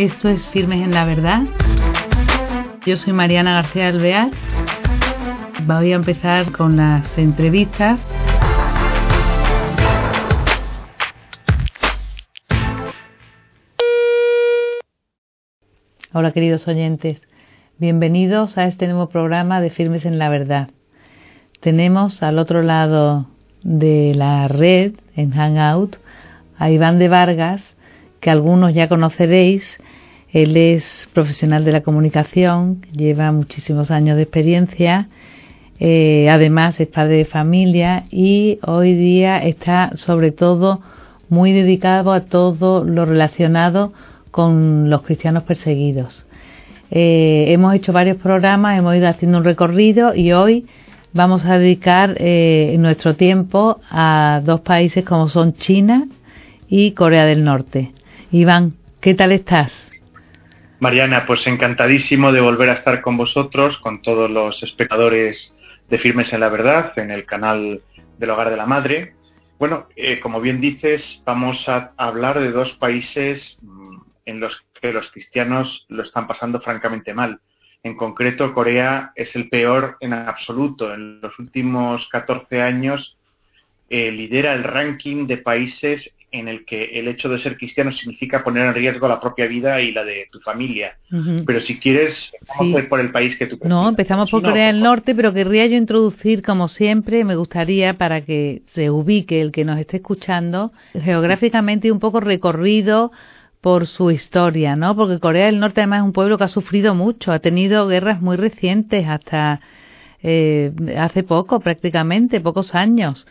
Esto 0.00 0.30
es 0.30 0.40
Firmes 0.46 0.82
en 0.82 0.92
la 0.92 1.04
Verdad. 1.04 1.42
Yo 2.86 2.96
soy 2.96 3.12
Mariana 3.12 3.52
García 3.52 3.88
Alvear. 3.88 4.30
Voy 5.66 5.92
a 5.92 5.96
empezar 5.96 6.52
con 6.52 6.78
las 6.78 7.06
entrevistas. 7.18 8.00
Hola 16.14 16.32
queridos 16.32 16.66
oyentes, 16.66 17.20
bienvenidos 17.76 18.56
a 18.56 18.68
este 18.68 18.86
nuevo 18.86 19.10
programa 19.10 19.60
de 19.60 19.68
Firmes 19.68 20.06
en 20.06 20.18
la 20.18 20.30
Verdad. 20.30 20.70
Tenemos 21.60 22.22
al 22.22 22.38
otro 22.38 22.62
lado 22.62 23.26
de 23.62 24.14
la 24.16 24.48
red, 24.48 24.94
en 25.14 25.32
Hangout, 25.32 25.98
a 26.56 26.70
Iván 26.70 26.98
de 26.98 27.10
Vargas, 27.10 27.62
que 28.20 28.30
algunos 28.30 28.72
ya 28.72 28.88
conoceréis. 28.88 29.62
Él 30.32 30.56
es 30.56 31.08
profesional 31.12 31.64
de 31.64 31.72
la 31.72 31.80
comunicación, 31.80 32.86
lleva 32.92 33.32
muchísimos 33.32 33.90
años 33.90 34.16
de 34.16 34.22
experiencia, 34.22 35.08
eh, 35.80 36.28
además 36.30 36.78
es 36.78 36.88
padre 36.88 37.16
de 37.16 37.24
familia 37.24 38.04
y 38.10 38.58
hoy 38.62 38.94
día 38.94 39.38
está 39.38 39.92
sobre 39.94 40.30
todo 40.30 40.82
muy 41.28 41.52
dedicado 41.52 42.12
a 42.12 42.26
todo 42.26 42.84
lo 42.84 43.06
relacionado 43.06 43.92
con 44.30 44.90
los 44.90 45.02
cristianos 45.02 45.44
perseguidos. 45.44 46.26
Eh, 46.90 47.46
hemos 47.48 47.74
hecho 47.74 47.92
varios 47.92 48.18
programas, 48.18 48.78
hemos 48.78 48.94
ido 48.94 49.08
haciendo 49.08 49.38
un 49.38 49.44
recorrido 49.44 50.14
y 50.14 50.32
hoy 50.32 50.66
vamos 51.12 51.44
a 51.44 51.58
dedicar 51.58 52.14
eh, 52.18 52.76
nuestro 52.78 53.16
tiempo 53.16 53.80
a 53.90 54.42
dos 54.44 54.60
países 54.60 55.04
como 55.04 55.28
son 55.28 55.54
China 55.54 56.06
y 56.68 56.92
Corea 56.92 57.24
del 57.24 57.42
Norte. 57.42 57.92
Iván, 58.30 58.74
¿qué 59.00 59.14
tal 59.14 59.32
estás? 59.32 59.89
Mariana, 60.80 61.26
pues 61.26 61.46
encantadísimo 61.46 62.32
de 62.32 62.40
volver 62.40 62.70
a 62.70 62.74
estar 62.74 63.02
con 63.02 63.18
vosotros, 63.18 63.76
con 63.78 64.00
todos 64.00 64.30
los 64.30 64.62
espectadores 64.62 65.54
de 65.90 65.98
Firmes 65.98 66.32
en 66.32 66.40
la 66.40 66.48
Verdad, 66.48 66.98
en 66.98 67.10
el 67.10 67.26
canal 67.26 67.82
del 68.16 68.30
Hogar 68.30 68.48
de 68.48 68.56
la 68.56 68.64
Madre. 68.64 69.14
Bueno, 69.58 69.88
eh, 69.94 70.20
como 70.20 70.40
bien 70.40 70.58
dices, 70.58 71.22
vamos 71.26 71.68
a 71.68 71.92
hablar 71.98 72.40
de 72.40 72.50
dos 72.50 72.72
países 72.72 73.58
mm, 73.60 73.98
en 74.24 74.40
los 74.40 74.64
que 74.80 74.90
los 74.90 75.10
cristianos 75.10 75.84
lo 75.90 76.02
están 76.02 76.26
pasando 76.26 76.62
francamente 76.62 77.12
mal. 77.12 77.40
En 77.82 77.94
concreto, 77.94 78.54
Corea 78.54 79.12
es 79.14 79.36
el 79.36 79.50
peor 79.50 79.98
en 80.00 80.14
absoluto. 80.14 80.94
En 80.94 81.20
los 81.20 81.38
últimos 81.38 82.08
14 82.08 82.62
años 82.62 83.18
eh, 83.90 84.10
lidera 84.10 84.54
el 84.54 84.64
ranking 84.64 85.26
de 85.26 85.36
países 85.36 86.14
en 86.32 86.48
el 86.48 86.64
que 86.64 86.98
el 86.98 87.08
hecho 87.08 87.28
de 87.28 87.38
ser 87.38 87.56
cristiano 87.56 87.90
significa 87.92 88.42
poner 88.42 88.66
en 88.66 88.74
riesgo 88.74 89.08
la 89.08 89.20
propia 89.20 89.46
vida 89.46 89.80
y 89.80 89.92
la 89.92 90.04
de 90.04 90.28
tu 90.30 90.40
familia. 90.40 90.96
Pero 91.44 91.60
si 91.60 91.78
quieres, 91.78 92.30
vamos 92.48 92.76
a 92.76 92.78
ir 92.78 92.88
por 92.88 93.00
el 93.00 93.10
país 93.10 93.36
que 93.36 93.46
tú. 93.46 93.58
No, 93.64 93.88
empezamos 93.88 94.30
por 94.30 94.42
Corea 94.42 94.68
del 94.68 94.80
Norte, 94.80 95.14
pero 95.14 95.32
querría 95.32 95.66
yo 95.66 95.76
introducir, 95.76 96.42
como 96.42 96.68
siempre, 96.68 97.24
me 97.24 97.36
gustaría 97.36 97.94
para 97.94 98.20
que 98.20 98.62
se 98.68 98.90
ubique 98.90 99.40
el 99.40 99.50
que 99.50 99.64
nos 99.64 99.78
esté 99.78 99.96
escuchando, 99.96 100.72
geográficamente 100.92 101.90
un 101.90 101.98
poco 101.98 102.20
recorrido 102.20 103.10
por 103.60 103.86
su 103.86 104.10
historia, 104.10 104.76
¿no? 104.76 104.96
Porque 104.96 105.18
Corea 105.18 105.46
del 105.46 105.60
Norte 105.60 105.80
además 105.80 106.00
es 106.00 106.04
un 106.04 106.12
pueblo 106.12 106.38
que 106.38 106.44
ha 106.44 106.48
sufrido 106.48 106.94
mucho, 106.94 107.32
ha 107.32 107.40
tenido 107.40 107.86
guerras 107.88 108.22
muy 108.22 108.36
recientes, 108.36 109.06
hasta 109.06 109.60
eh, 110.22 110.72
hace 110.98 111.22
poco 111.22 111.60
prácticamente, 111.60 112.40
pocos 112.40 112.74
años. 112.74 113.26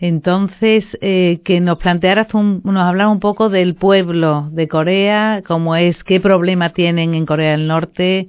Entonces, 0.00 0.96
eh, 1.02 1.40
que 1.44 1.60
nos 1.60 1.76
plantearas, 1.76 2.32
un, 2.32 2.62
nos 2.64 2.82
hablar 2.82 3.08
un 3.08 3.20
poco 3.20 3.50
del 3.50 3.74
pueblo 3.74 4.48
de 4.50 4.66
Corea, 4.66 5.42
cómo 5.46 5.76
es, 5.76 6.02
qué 6.04 6.20
problema 6.20 6.72
tienen 6.72 7.14
en 7.14 7.26
Corea 7.26 7.50
del 7.50 7.66
Norte 7.66 8.28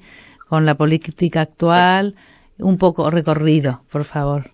con 0.49 0.65
la 0.65 0.75
política 0.75 1.41
actual, 1.41 2.15
un 2.57 2.77
poco 2.77 3.09
recorrido, 3.09 3.83
por 3.89 4.03
favor. 4.03 4.51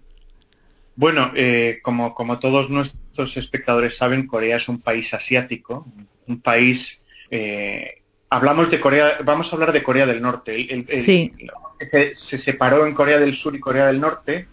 Bueno, 0.96 1.32
eh, 1.36 1.80
como, 1.82 2.14
como 2.14 2.38
todos 2.38 2.70
nuestros 2.70 3.36
espectadores 3.36 3.98
saben, 3.98 4.28
Corea 4.28 4.58
es 4.58 4.70
un 4.70 4.80
país 4.80 5.12
asiático, 5.12 5.88
un 6.28 6.42
país. 6.42 7.00
Eh, 7.32 7.96
hablamos 8.30 8.70
de 8.70 8.80
Corea, 8.80 9.18
vamos 9.26 9.52
a 9.52 9.56
hablar 9.56 9.72
de 9.72 9.82
Corea 9.82 10.06
del 10.06 10.22
Norte. 10.22 10.86
sí. 11.04 11.34
se, 11.80 12.14
se, 12.14 12.38
separó 12.38 12.86
en 12.86 12.94
Corea 12.94 13.20
del 13.20 13.34
Sur 13.34 13.56
y 13.56 13.60
Corea 13.60 13.88
del 13.88 14.00
Norte 14.00 14.48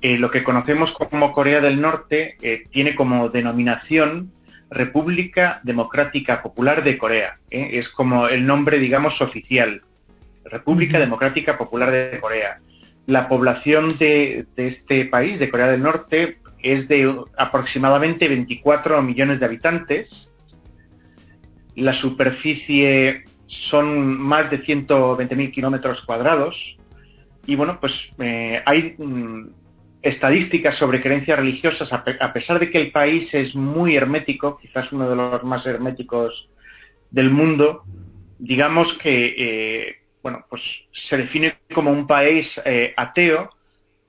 eh, 0.00 0.16
lo 0.16 0.30
que 0.30 0.44
conocemos 0.44 0.92
como 0.92 1.32
Corea 1.32 1.60
del 1.60 1.80
Norte 1.80 2.36
eh, 2.40 2.64
tiene 2.70 2.94
como 2.94 3.30
denominación 3.30 4.30
República 4.70 5.60
Democrática 5.64 6.40
Popular 6.40 6.84
de 6.84 6.98
Corea. 6.98 7.38
¿eh? 7.50 7.70
Es 7.72 7.88
como 7.88 8.28
el 8.28 8.46
nombre, 8.46 8.78
digamos, 8.78 9.20
oficial. 9.20 9.82
República 10.44 11.00
Democrática 11.00 11.58
Popular 11.58 11.90
de 11.90 12.20
Corea. 12.20 12.60
La 13.06 13.28
población 13.28 13.98
de, 13.98 14.46
este 14.56 15.06
país, 15.06 15.40
de 15.40 15.50
Corea 15.50 15.66
del 15.66 15.82
Norte, 15.82 16.38
es 16.62 16.86
de 16.86 17.12
aproximadamente 17.36 18.28
24 18.28 19.02
millones 19.02 19.40
de 19.40 19.46
habitantes. 19.46 20.30
La 21.74 21.92
superficie 21.92 23.24
son 23.46 24.20
más 24.20 24.50
de 24.50 24.60
120.000 24.60 25.50
kilómetros 25.50 26.02
cuadrados. 26.02 26.76
Y 27.46 27.56
bueno, 27.56 27.80
pues 27.80 27.94
hay 28.66 28.94
mm, 28.98 29.46
estadísticas 30.02 30.76
sobre 30.76 31.00
creencias 31.00 31.38
religiosas, 31.38 31.92
a, 31.92 32.32
pesar 32.32 32.58
de 32.58 32.70
que 32.70 32.78
el 32.78 32.92
país 32.92 33.32
es 33.34 33.54
muy 33.54 33.96
hermético, 33.96 34.58
quizás 34.58 34.92
uno 34.92 35.08
de 35.08 35.16
los 35.16 35.42
más 35.44 35.66
herméticos 35.66 36.48
del 37.10 37.30
mundo, 37.30 37.84
digamos 38.38 38.92
que 38.94 39.34
eh, 39.36 39.96
bueno, 40.22 40.44
pues 40.48 40.62
se 40.92 41.16
define 41.16 41.58
como 41.72 41.90
un 41.90 42.06
país 42.06 42.60
eh, 42.64 42.94
ateo. 42.96 43.50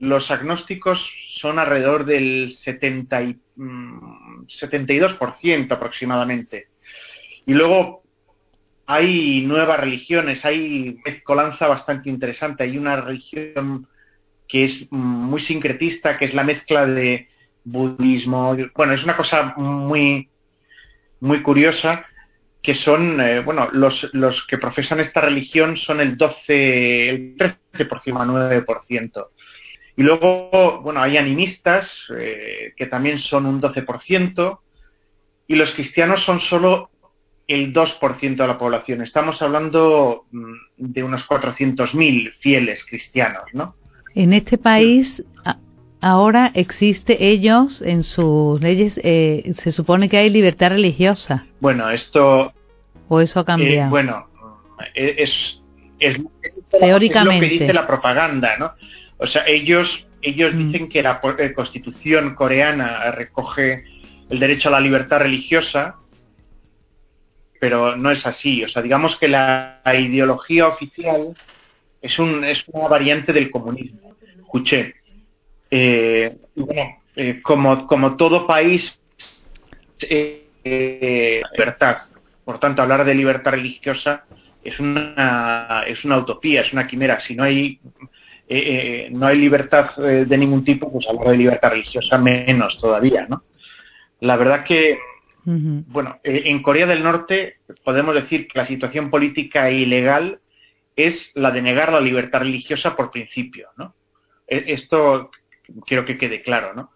Los 0.00 0.30
agnósticos 0.30 1.10
son 1.34 1.58
alrededor 1.58 2.04
del 2.04 2.52
70 2.52 3.22
y, 3.22 3.36
72% 3.56 5.68
mm, 5.68 5.72
aproximadamente. 5.72 6.68
Y 7.46 7.54
luego 7.54 8.02
hay 8.86 9.42
nuevas 9.42 9.80
religiones, 9.80 10.44
hay 10.44 10.98
mezcolanza 11.04 11.68
bastante 11.68 12.10
interesante. 12.10 12.64
Hay 12.64 12.76
una 12.76 13.00
religión 13.00 13.86
que 14.50 14.64
es 14.64 14.90
muy 14.90 15.40
sincretista, 15.40 16.18
que 16.18 16.24
es 16.24 16.34
la 16.34 16.42
mezcla 16.42 16.84
de 16.84 17.28
budismo. 17.64 18.56
Bueno, 18.74 18.94
es 18.94 19.04
una 19.04 19.16
cosa 19.16 19.54
muy, 19.56 20.28
muy 21.20 21.42
curiosa 21.42 22.06
que 22.62 22.74
son, 22.74 23.20
eh, 23.20 23.40
bueno, 23.40 23.68
los, 23.72 24.08
los 24.12 24.44
que 24.46 24.58
profesan 24.58 25.00
esta 25.00 25.20
religión 25.20 25.76
son 25.76 26.00
el 26.00 26.16
12, 26.16 27.08
el 27.08 27.36
13,9%. 27.36 29.26
Y 29.96 30.02
luego, 30.02 30.80
bueno, 30.82 31.00
hay 31.00 31.16
animistas 31.16 31.92
eh, 32.18 32.72
que 32.76 32.86
también 32.86 33.18
son 33.18 33.46
un 33.46 33.62
12%, 33.62 34.58
y 35.46 35.54
los 35.54 35.72
cristianos 35.72 36.22
son 36.22 36.40
solo 36.40 36.90
el 37.46 37.72
2% 37.72 38.36
de 38.36 38.46
la 38.46 38.58
población. 38.58 39.02
Estamos 39.02 39.40
hablando 39.42 40.26
mm, 40.30 40.54
de 40.76 41.02
unos 41.02 41.26
400.000 41.26 42.34
fieles 42.34 42.84
cristianos, 42.84 43.44
¿no? 43.52 43.74
En 44.14 44.32
este 44.32 44.58
país 44.58 45.22
ahora 46.00 46.50
existe 46.54 47.26
ellos 47.26 47.82
en 47.82 48.02
sus 48.02 48.60
leyes 48.60 48.98
eh, 49.02 49.52
se 49.56 49.70
supone 49.70 50.08
que 50.08 50.16
hay 50.16 50.30
libertad 50.30 50.70
religiosa. 50.70 51.46
Bueno, 51.60 51.90
esto 51.90 52.52
o 53.08 53.20
eso 53.20 53.40
ha 53.40 53.44
cambiado. 53.44 53.86
Eh, 53.86 53.90
bueno, 53.90 54.26
eh, 54.94 55.16
es, 55.18 55.60
es, 55.98 56.18
teóricamente 56.70 57.46
lo 57.46 57.48
que 57.48 57.58
dice 57.58 57.72
la 57.72 57.86
propaganda, 57.86 58.56
¿no? 58.56 58.72
O 59.18 59.26
sea, 59.26 59.44
ellos 59.46 60.06
ellos 60.22 60.54
mm. 60.54 60.58
dicen 60.58 60.88
que 60.88 61.02
la 61.02 61.20
Constitución 61.54 62.34
coreana 62.34 63.10
recoge 63.12 63.84
el 64.28 64.38
derecho 64.38 64.68
a 64.68 64.72
la 64.72 64.80
libertad 64.80 65.20
religiosa, 65.20 65.96
pero 67.58 67.96
no 67.96 68.10
es 68.10 68.26
así. 68.26 68.64
O 68.64 68.68
sea, 68.68 68.82
digamos 68.82 69.16
que 69.16 69.28
la 69.28 69.80
ideología 69.86 70.68
oficial 70.68 71.34
es, 72.00 72.18
un, 72.18 72.44
es 72.44 72.64
una 72.68 72.88
variante 72.88 73.32
del 73.32 73.50
comunismo. 73.50 74.14
Escuché. 74.38 74.94
Eh, 75.70 76.36
bueno, 76.56 76.98
eh, 77.14 77.40
como, 77.42 77.86
como 77.86 78.16
todo 78.16 78.46
país, 78.46 79.00
eh, 80.08 81.42
libertad. 81.52 81.98
Por 82.44 82.58
tanto, 82.58 82.82
hablar 82.82 83.04
de 83.04 83.14
libertad 83.14 83.52
religiosa 83.52 84.24
es 84.64 84.80
una, 84.80 85.84
es 85.86 86.04
una 86.04 86.18
utopía, 86.18 86.62
es 86.62 86.72
una 86.72 86.86
quimera. 86.86 87.20
Si 87.20 87.36
no 87.36 87.44
hay, 87.44 87.78
no 89.10 89.26
hay 89.26 89.38
libertad 89.38 89.94
de 89.96 90.38
ningún 90.38 90.64
tipo, 90.64 90.90
pues 90.90 91.06
hablar 91.08 91.28
de 91.28 91.36
libertad 91.36 91.70
religiosa 91.70 92.18
menos 92.18 92.78
todavía, 92.80 93.26
¿no? 93.28 93.44
La 94.18 94.36
verdad 94.36 94.64
que, 94.64 94.98
bueno, 95.44 96.18
en 96.24 96.60
Corea 96.60 96.86
del 96.86 97.04
Norte 97.04 97.58
podemos 97.84 98.14
decir 98.14 98.48
que 98.48 98.58
la 98.58 98.66
situación 98.66 99.10
política 99.10 99.68
e 99.68 99.76
ilegal 99.76 100.40
es 100.96 101.30
la 101.34 101.50
de 101.50 101.62
negar 101.62 101.92
la 101.92 102.00
libertad 102.00 102.40
religiosa 102.40 102.96
por 102.96 103.10
principio, 103.10 103.68
¿no? 103.76 103.94
E, 104.46 104.64
esto 104.68 105.30
quiero 105.86 106.04
que 106.04 106.18
quede 106.18 106.42
claro, 106.42 106.74
¿no? 106.74 106.92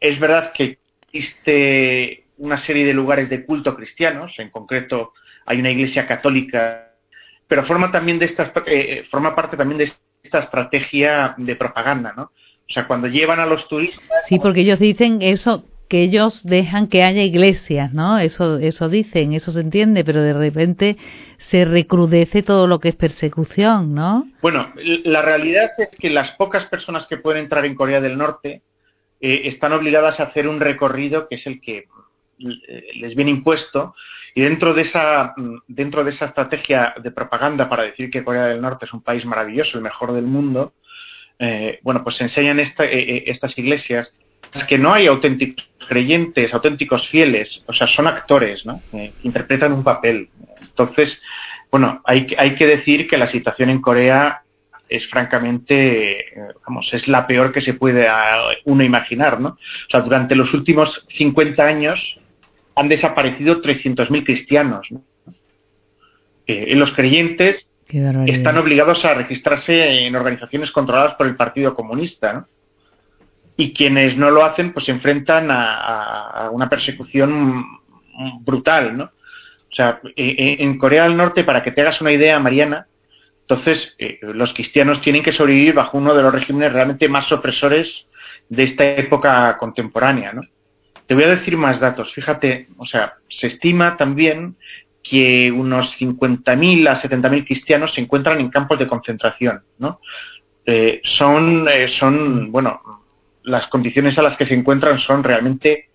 Es 0.00 0.18
verdad 0.18 0.52
que 0.52 0.78
existe 1.12 2.24
una 2.38 2.58
serie 2.58 2.86
de 2.86 2.94
lugares 2.94 3.28
de 3.28 3.44
culto 3.44 3.76
cristianos, 3.76 4.38
en 4.38 4.50
concreto 4.50 5.12
hay 5.46 5.60
una 5.60 5.70
iglesia 5.70 6.06
católica, 6.06 6.92
pero 7.46 7.64
forma 7.64 7.90
también 7.90 8.18
de 8.18 8.26
esta, 8.26 8.52
eh, 8.66 9.04
forma 9.10 9.34
parte 9.34 9.56
también 9.56 9.78
de 9.78 9.92
esta 10.22 10.40
estrategia 10.40 11.34
de 11.36 11.56
propaganda, 11.56 12.12
¿no? 12.16 12.32
O 12.68 12.72
sea, 12.72 12.86
cuando 12.86 13.06
llevan 13.06 13.40
a 13.40 13.46
los 13.46 13.68
turistas. 13.68 14.24
Sí, 14.26 14.38
porque 14.38 14.60
ellos 14.60 14.78
dicen 14.78 15.20
eso, 15.20 15.64
que 15.92 16.02
ellos 16.02 16.42
dejan 16.42 16.86
que 16.86 17.02
haya 17.02 17.22
iglesias, 17.22 17.92
¿no? 17.92 18.18
Eso, 18.18 18.56
eso 18.56 18.88
dicen, 18.88 19.34
eso 19.34 19.52
se 19.52 19.60
entiende, 19.60 20.06
pero 20.06 20.22
de 20.22 20.32
repente 20.32 20.96
se 21.36 21.66
recrudece 21.66 22.42
todo 22.42 22.66
lo 22.66 22.80
que 22.80 22.88
es 22.88 22.96
persecución, 22.96 23.92
¿no? 23.92 24.26
Bueno, 24.40 24.72
la 25.04 25.20
realidad 25.20 25.72
es 25.76 25.90
que 25.90 26.08
las 26.08 26.30
pocas 26.30 26.64
personas 26.64 27.06
que 27.06 27.18
pueden 27.18 27.42
entrar 27.42 27.66
en 27.66 27.74
Corea 27.74 28.00
del 28.00 28.16
Norte 28.16 28.62
eh, 29.20 29.42
están 29.44 29.74
obligadas 29.74 30.18
a 30.18 30.22
hacer 30.22 30.48
un 30.48 30.60
recorrido 30.60 31.28
que 31.28 31.34
es 31.34 31.46
el 31.46 31.60
que 31.60 31.88
eh, 32.38 32.82
les 32.94 33.14
viene 33.14 33.30
impuesto 33.30 33.94
y 34.34 34.40
dentro 34.40 34.72
de 34.72 34.80
esa 34.80 35.34
dentro 35.68 36.04
de 36.04 36.10
esa 36.12 36.24
estrategia 36.24 36.94
de 37.02 37.10
propaganda 37.10 37.68
para 37.68 37.82
decir 37.82 38.10
que 38.10 38.24
Corea 38.24 38.46
del 38.46 38.62
Norte 38.62 38.86
es 38.86 38.94
un 38.94 39.02
país 39.02 39.26
maravilloso, 39.26 39.76
el 39.76 39.84
mejor 39.84 40.12
del 40.12 40.24
mundo, 40.24 40.72
eh, 41.38 41.80
bueno, 41.82 42.02
pues 42.02 42.16
se 42.16 42.24
enseñan 42.24 42.60
estas 42.60 43.58
iglesias 43.58 44.14
que 44.68 44.78
no 44.78 44.92
hay 44.92 45.06
auténticos 45.06 45.66
creyentes, 45.88 46.52
auténticos 46.52 47.08
fieles, 47.08 47.64
o 47.66 47.72
sea, 47.72 47.86
son 47.86 48.06
actores, 48.06 48.64
¿no? 48.64 48.80
interpretan 49.22 49.72
un 49.72 49.82
papel. 49.82 50.28
Entonces, 50.60 51.20
bueno, 51.70 52.00
hay, 52.04 52.26
hay 52.38 52.54
que 52.54 52.66
decir 52.66 53.08
que 53.08 53.18
la 53.18 53.26
situación 53.26 53.70
en 53.70 53.80
Corea 53.80 54.42
es 54.88 55.08
francamente, 55.08 56.26
vamos, 56.66 56.92
es 56.92 57.08
la 57.08 57.26
peor 57.26 57.52
que 57.52 57.62
se 57.62 57.74
puede 57.74 58.06
uno 58.64 58.84
imaginar, 58.84 59.40
¿no? 59.40 59.48
O 59.50 59.90
sea, 59.90 60.00
durante 60.00 60.36
los 60.36 60.52
últimos 60.52 61.04
50 61.08 61.64
años 61.64 62.18
han 62.74 62.88
desaparecido 62.88 63.60
300.000 63.62 64.24
cristianos, 64.24 64.88
¿no? 64.90 65.02
Eh, 66.46 66.74
los 66.74 66.92
creyentes 66.92 67.66
están 68.26 68.58
obligados 68.58 69.04
a 69.04 69.14
registrarse 69.14 70.06
en 70.06 70.16
organizaciones 70.16 70.70
controladas 70.70 71.14
por 71.14 71.26
el 71.26 71.36
Partido 71.36 71.74
Comunista, 71.74 72.32
¿no? 72.32 72.48
Y 73.56 73.72
quienes 73.72 74.16
no 74.16 74.30
lo 74.30 74.44
hacen, 74.44 74.72
pues 74.72 74.86
se 74.86 74.92
enfrentan 74.92 75.48
a, 75.50 76.48
una 76.52 76.68
persecución 76.68 77.64
brutal, 78.40 78.96
¿no? 78.96 79.04
O 79.04 79.74
sea, 79.74 80.00
e, 80.16 80.28
e, 80.30 80.62
en 80.62 80.78
Corea 80.78 81.04
del 81.04 81.16
Norte, 81.16 81.44
para 81.44 81.62
que 81.62 81.72
te 81.72 81.80
hagas 81.80 82.00
una 82.00 82.12
idea, 82.12 82.38
Mariana, 82.38 82.86
entonces, 83.42 83.94
eh, 83.98 84.18
los 84.22 84.54
cristianos 84.54 85.00
tienen 85.02 85.22
que 85.22 85.32
sobrevivir 85.32 85.74
bajo 85.74 85.98
uno 85.98 86.14
de 86.14 86.22
los 86.22 86.32
regímenes 86.32 86.72
realmente 86.72 87.08
más 87.08 87.30
opresores 87.32 88.06
de 88.48 88.62
esta 88.62 88.84
época 88.84 89.56
contemporánea, 89.58 90.32
¿no? 90.32 90.42
Te 91.06 91.14
voy 91.14 91.24
a 91.24 91.36
decir 91.36 91.56
más 91.56 91.80
datos. 91.80 92.12
Fíjate, 92.14 92.68
o 92.78 92.86
sea, 92.86 93.14
se 93.28 93.48
estima 93.48 93.96
también 93.96 94.56
que 95.02 95.50
unos 95.50 96.00
50.000 96.00 96.88
a 96.88 96.96
70.000 96.96 97.44
cristianos 97.44 97.92
se 97.92 98.00
encuentran 98.00 98.40
en 98.40 98.50
campos 98.50 98.78
de 98.78 98.86
concentración, 98.86 99.62
¿no? 99.78 100.00
Eh, 100.64 101.00
son, 101.04 101.68
eh, 101.68 101.88
son, 101.88 102.52
bueno, 102.52 103.01
las 103.44 103.66
condiciones 103.68 104.18
a 104.18 104.22
las 104.22 104.36
que 104.36 104.46
se 104.46 104.54
encuentran 104.54 104.98
son 104.98 105.24
realmente 105.24 105.88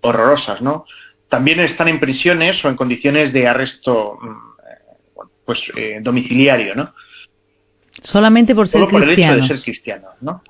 horrorosas, 0.00 0.60
¿no? 0.60 0.84
También 1.28 1.60
están 1.60 1.88
en 1.88 2.00
prisiones 2.00 2.64
o 2.64 2.68
en 2.68 2.76
condiciones 2.76 3.32
de 3.32 3.46
arresto 3.46 4.18
mm, 4.20 4.50
pues 5.44 5.62
eh, 5.76 5.98
domiciliario, 6.00 6.74
¿no? 6.74 6.94
Solamente 8.02 8.54
por 8.54 8.68
ser 8.68 8.80
Solo 8.80 8.90
por 8.92 9.02
el 9.02 9.10
hecho 9.10 9.34
de 9.34 9.46
ser 9.48 9.60
cristiano, 9.60 10.08
¿no? 10.20 10.42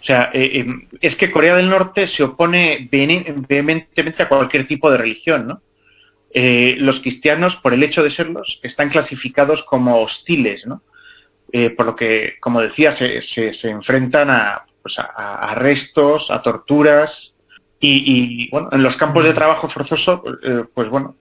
O 0.00 0.04
sea, 0.04 0.30
eh, 0.32 0.60
eh, 0.60 0.88
es 1.00 1.14
que 1.14 1.30
Corea 1.30 1.56
del 1.56 1.68
Norte 1.68 2.06
se 2.06 2.24
opone 2.24 2.88
vehementemente 2.90 4.22
a 4.22 4.28
cualquier 4.28 4.66
tipo 4.66 4.90
de 4.90 4.98
religión, 4.98 5.46
¿no? 5.46 5.62
los 6.32 7.00
cristianos, 7.00 7.56
por 7.56 7.74
el 7.74 7.82
hecho 7.82 8.04
de 8.04 8.10
serlos, 8.10 8.60
están 8.62 8.88
clasificados 8.88 9.64
como 9.64 10.00
hostiles, 10.00 10.64
¿no? 10.64 10.82
por 11.76 11.86
lo 11.86 11.96
que, 11.96 12.34
como 12.38 12.60
decía, 12.60 12.92
se, 12.92 13.20
se, 13.20 13.68
enfrentan 13.68 14.30
a, 14.30 14.64
pues 14.82 14.98
a, 14.98 15.50
arrestos, 15.50 16.30
a 16.30 16.42
torturas, 16.42 17.34
y, 17.82 18.50
bueno, 18.50 18.68
en 18.72 18.82
los 18.82 18.94
campos 18.96 19.24
de 19.24 19.32
trabajo 19.32 19.70
forzoso, 19.70 20.22
pues 20.74 20.88
bueno, 20.90 21.16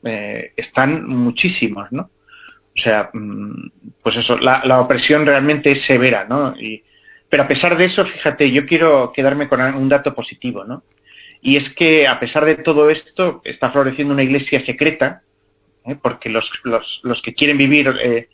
están 0.57 1.07
muchísimos, 1.07 1.89
¿no? 1.91 2.09
O 2.77 2.81
sea, 2.81 3.09
mm, 3.13 3.71
pues 4.03 4.17
eso, 4.17 4.37
la, 4.37 4.79
opresión 4.81 5.25
realmente 5.25 5.71
es 5.71 5.81
severa, 5.81 6.25
¿no? 6.27 6.55
Y, 6.59 6.83
pero 7.29 7.43
a 7.43 7.47
pesar 7.47 7.77
de 7.77 7.85
eso, 7.85 8.05
fíjate, 8.05 8.51
yo 8.51 8.65
quiero 8.65 9.11
quedarme 9.13 9.47
con 9.47 9.61
un 9.61 9.89
dato 9.89 10.13
positivo, 10.13 10.63
¿no? 10.63 10.83
Y 11.41 11.55
es 11.55 11.69
que 11.69 12.07
a 12.07 12.19
pesar 12.19 12.45
de 12.45 12.55
todo 12.55 12.89
esto, 12.89 13.41
está 13.43 13.71
floreciendo 13.71 14.13
una 14.13 14.23
iglesia 14.23 14.59
secreta, 14.59 15.21
¿eh? 15.85 15.95
porque 16.01 16.29
los, 16.29 16.51
los, 16.63 16.99
los, 17.03 17.21
que 17.21 17.33
quieren 17.33 17.57
vivir 17.57 17.93
eh, 18.01 18.29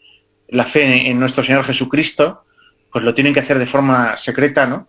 la 0.50 0.66
fe 0.66 1.10
en, 1.10 1.19
nuestro 1.19 1.44
Señor 1.44 1.66
Jesucristo, 1.66 2.44
pues 2.92 3.04
lo 3.04 3.13
tienen 3.13 3.33
que 3.33 3.42
hacer 3.42 3.60
de 3.60 3.68
forma 3.68 4.18
secreta, 4.18 4.66
¿no? 4.66 4.88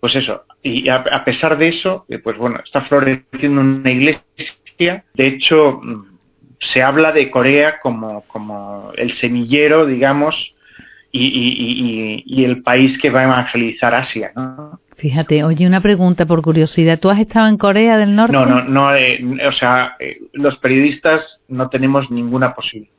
Pues 0.00 0.16
eso, 0.16 0.44
y 0.62 0.88
a, 0.88 0.96
a 0.96 1.24
pesar 1.24 1.58
de 1.58 1.68
eso, 1.68 2.06
eh, 2.08 2.18
pues 2.18 2.36
bueno, 2.38 2.60
está 2.64 2.80
floreciendo 2.80 3.60
una 3.60 3.90
iglesia, 3.90 5.04
de 5.14 5.26
hecho, 5.26 5.80
mm, 5.82 6.10
se 6.60 6.82
habla 6.82 7.12
de 7.12 7.30
Corea 7.30 7.80
como, 7.80 8.22
como 8.22 8.92
el 8.96 9.12
semillero, 9.12 9.86
digamos, 9.86 10.54
y, 11.12 12.44
el 12.44 12.62
país 12.62 12.98
que 12.98 13.10
va 13.10 13.20
a 13.20 13.24
evangelizar 13.24 13.94
Asia, 13.94 14.32
¿no? 14.36 14.80
Fíjate, 14.96 15.42
oye, 15.44 15.66
una 15.66 15.80
pregunta 15.80 16.26
por 16.26 16.42
curiosidad. 16.42 17.00
¿Tú 17.00 17.08
has 17.08 17.18
estado 17.18 17.48
en 17.48 17.56
Corea 17.56 17.96
del 17.96 18.14
Norte? 18.14 18.34
No, 18.34 18.44
no, 18.44 18.64
no. 18.64 18.94
Eh, 18.94 19.18
o 19.46 19.52
sea, 19.52 19.96
eh, 19.98 20.18
los 20.34 20.58
periodistas 20.58 21.42
no 21.48 21.70
tenemos 21.70 22.10
ninguna 22.10 22.54
posibilidad. 22.54 22.92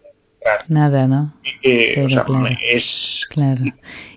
Nada, 0.67 1.07
¿no? 1.07 1.33
Eh, 1.61 2.03
o 2.05 2.09
sea, 2.09 2.25
es... 2.61 3.21
Claro. 3.29 3.63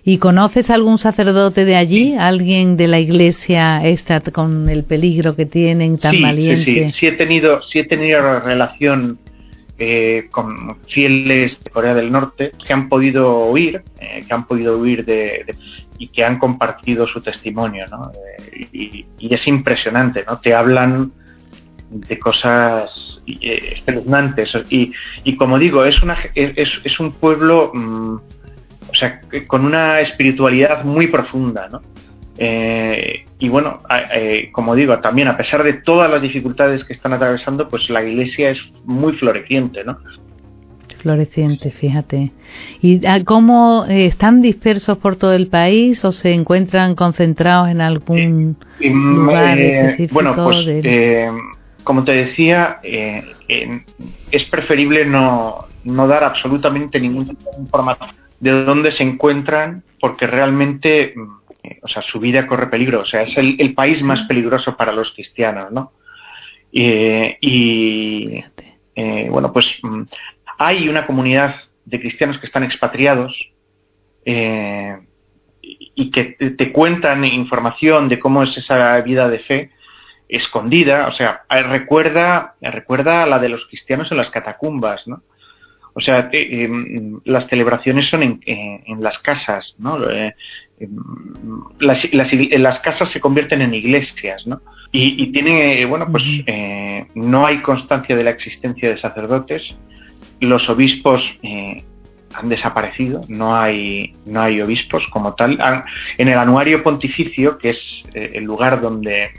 ¿Y 0.03 0.17
conoces 0.17 0.69
algún 0.69 0.97
sacerdote 0.97 1.65
de 1.65 1.75
allí? 1.75 2.15
¿Alguien 2.17 2.77
de 2.77 2.87
la 2.87 2.99
iglesia 2.99 3.85
esta 3.85 4.21
con 4.21 4.69
el 4.69 4.83
peligro 4.83 5.35
que 5.35 5.45
tienen 5.45 5.97
tan 5.97 6.21
valiente? 6.21 6.63
Sí, 6.63 6.83
sí, 6.85 6.89
sí 6.89 7.07
he 7.07 7.11
tenido, 7.13 7.61
sí 7.61 7.79
he 7.79 7.85
tenido 7.85 8.39
relación 8.39 9.19
eh, 9.77 10.27
con 10.31 10.79
fieles 10.87 11.61
de 11.61 11.69
Corea 11.69 11.93
del 11.93 12.09
Norte 12.09 12.53
que 12.65 12.71
han 12.71 12.87
podido 12.87 13.47
huir, 13.47 13.83
eh, 13.99 14.23
que 14.25 14.33
han 14.33 14.47
podido 14.47 14.77
huir 14.77 15.03
de, 15.03 15.53
y 15.97 16.07
que 16.07 16.23
han 16.23 16.39
compartido 16.39 17.05
su 17.07 17.19
testimonio, 17.21 17.85
¿no? 17.87 18.11
Eh, 18.53 18.67
y, 18.71 19.33
es 19.33 19.47
impresionante, 19.49 20.23
¿no? 20.25 20.39
Te 20.39 20.53
hablan 20.53 21.11
de 22.01 22.19
cosas 22.19 23.21
espeluznantes 23.25 24.55
y, 24.69 24.91
y 25.23 25.35
como 25.35 25.57
digo, 25.57 25.85
es, 25.85 26.01
una, 26.01 26.17
es, 26.35 26.79
es 26.83 26.99
un 26.99 27.13
pueblo, 27.13 27.71
mm, 27.73 28.15
o 28.89 28.93
sea, 28.93 29.21
con 29.47 29.65
una 29.65 29.99
espiritualidad 29.99 30.83
muy 30.83 31.07
profunda, 31.07 31.67
¿no? 31.69 31.81
Eh, 32.37 33.25
y 33.39 33.49
bueno, 33.49 33.81
eh, 34.13 34.49
como 34.51 34.75
digo, 34.75 34.99
también 34.99 35.27
a 35.27 35.37
pesar 35.37 35.63
de 35.63 35.73
todas 35.73 36.09
las 36.11 36.21
dificultades 36.21 36.83
que 36.83 36.93
están 36.93 37.13
atravesando, 37.13 37.69
pues 37.69 37.89
la 37.89 38.03
iglesia 38.03 38.49
es 38.49 38.59
muy 38.83 39.13
floreciente, 39.13 39.83
¿no? 39.83 39.97
Floreciente, 40.99 41.71
fíjate. 41.71 42.31
¿Y 42.81 43.05
ah, 43.05 43.19
cómo 43.23 43.85
eh, 43.87 44.07
están 44.07 44.41
dispersos 44.41 44.97
por 44.97 45.15
todo 45.17 45.33
el 45.33 45.47
país 45.47 46.03
o 46.03 46.11
se 46.11 46.33
encuentran 46.33 46.95
concentrados 46.95 47.69
en 47.69 47.79
algún 47.79 48.57
lugar 48.81 49.59
específico? 49.59 50.13
Bueno, 50.15 50.35
pues 50.35 50.65
como 51.85 52.03
te 52.03 52.11
decía, 52.11 52.81
es 52.83 54.43
preferible 54.45 55.05
no, 55.05 55.67
no 55.85 56.07
dar 56.07 56.25
absolutamente 56.25 56.99
ningún 56.99 57.29
tipo 57.29 57.49
de 57.51 57.61
información 57.61 58.09
de 58.41 58.51
dónde 58.65 58.91
se 58.91 59.03
encuentran, 59.03 59.83
porque 60.01 60.27
realmente 60.27 61.13
o 61.81 61.87
sea, 61.87 62.01
su 62.01 62.19
vida 62.19 62.45
corre 62.47 62.67
peligro, 62.67 63.01
o 63.01 63.05
sea, 63.05 63.21
es 63.21 63.37
el, 63.37 63.73
país 63.73 64.01
más 64.01 64.23
peligroso 64.23 64.75
para 64.75 64.91
los 64.91 65.13
cristianos, 65.13 65.71
¿no? 65.71 65.93
y 66.71 68.43
eh, 68.95 69.27
bueno, 69.29 69.53
pues 69.53 69.77
mm, 69.81 70.01
hay 70.57 70.89
una 70.89 71.05
comunidad 71.05 71.55
de 71.85 71.99
cristianos 71.99 72.37
que 72.37 72.47
están 72.47 72.63
expatriados 72.63 73.49
eh, 74.25 74.97
y 75.61 76.11
que 76.11 76.25
te 76.25 76.71
cuentan 76.73 77.23
información 77.23 78.09
de 78.09 78.19
cómo 78.19 78.43
es 78.43 78.57
esa 78.57 78.99
vida 79.01 79.29
de 79.29 79.39
fe 79.39 79.69
escondida, 80.27 81.07
o 81.07 81.11
sea, 81.11 81.43
recuerda, 81.49 82.55
recuerda 82.61 83.25
la 83.25 83.39
de 83.39 83.49
los 83.49 83.65
cristianos 83.67 84.11
en 84.11 84.17
las 84.17 84.29
catacumbas, 84.29 85.07
¿no? 85.07 85.23
O 85.97 86.01
sea, 86.01 86.29
eh, 86.33 86.69
las 87.23 87.47
celebraciones 87.47 88.09
son 88.09 88.21
en, 88.21 88.41
en, 88.45 89.01
las 89.01 89.17
casas, 89.19 89.75
¿no? 89.77 89.97
las, 91.79 92.13
las, 92.13 92.79
casas 92.79 93.09
se 93.09 93.21
convierten 93.21 93.61
en 93.61 93.73
iglesias, 93.73 94.45
¿no? 94.45 94.61
Y, 94.91 95.27
tiene, 95.27 95.85
bueno, 95.85 96.07
pues 96.11 96.23
eh, 96.47 97.05
no 97.15 97.45
hay 97.45 97.61
constancia 97.61 98.15
de 98.15 98.23
la 98.23 98.29
existencia 98.29 98.89
de 98.89 98.97
sacerdotes. 98.97 99.75
Los 100.41 100.69
obispos 100.69 101.21
eh, 101.43 101.83
han 102.37 102.49
desaparecido, 102.49 103.21
no 103.27 103.55
hay, 103.55 104.15
no 104.25 104.41
hay 104.41 104.61
obispos 104.61 105.07
como 105.09 105.33
tal. 105.35 105.57
En 106.17 106.27
el 106.27 106.37
anuario 106.37 106.83
pontificio, 106.83 107.57
que 107.57 107.69
es 107.69 108.03
eh, 108.13 108.31
el 108.35 108.43
lugar 108.43 108.81
donde 108.81 109.31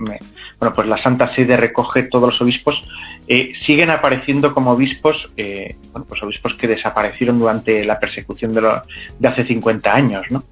bueno, 0.59 0.75
pues 0.75 0.87
la 0.88 0.97
Santa 0.97 1.26
Sede 1.26 1.57
recoge 1.57 2.05
todos 2.05 2.33
los 2.33 2.41
obispos, 2.41 2.83
eh, 3.29 3.53
siguen 3.55 3.91
apareciendo 3.91 4.55
como 4.55 4.71
obispos, 4.71 5.31
eh, 5.37 5.76
bueno, 5.93 6.07
pues 6.09 6.23
obispos 6.23 6.55
que 6.55 6.67
desaparecieron 6.67 7.38
durante 7.38 7.85
la 7.85 8.00
persecución 8.00 8.55
de, 8.55 8.81
de 9.19 9.29
hace 9.29 9.45
50 9.45 9.93
años, 9.95 10.26
¿no? 10.31 10.45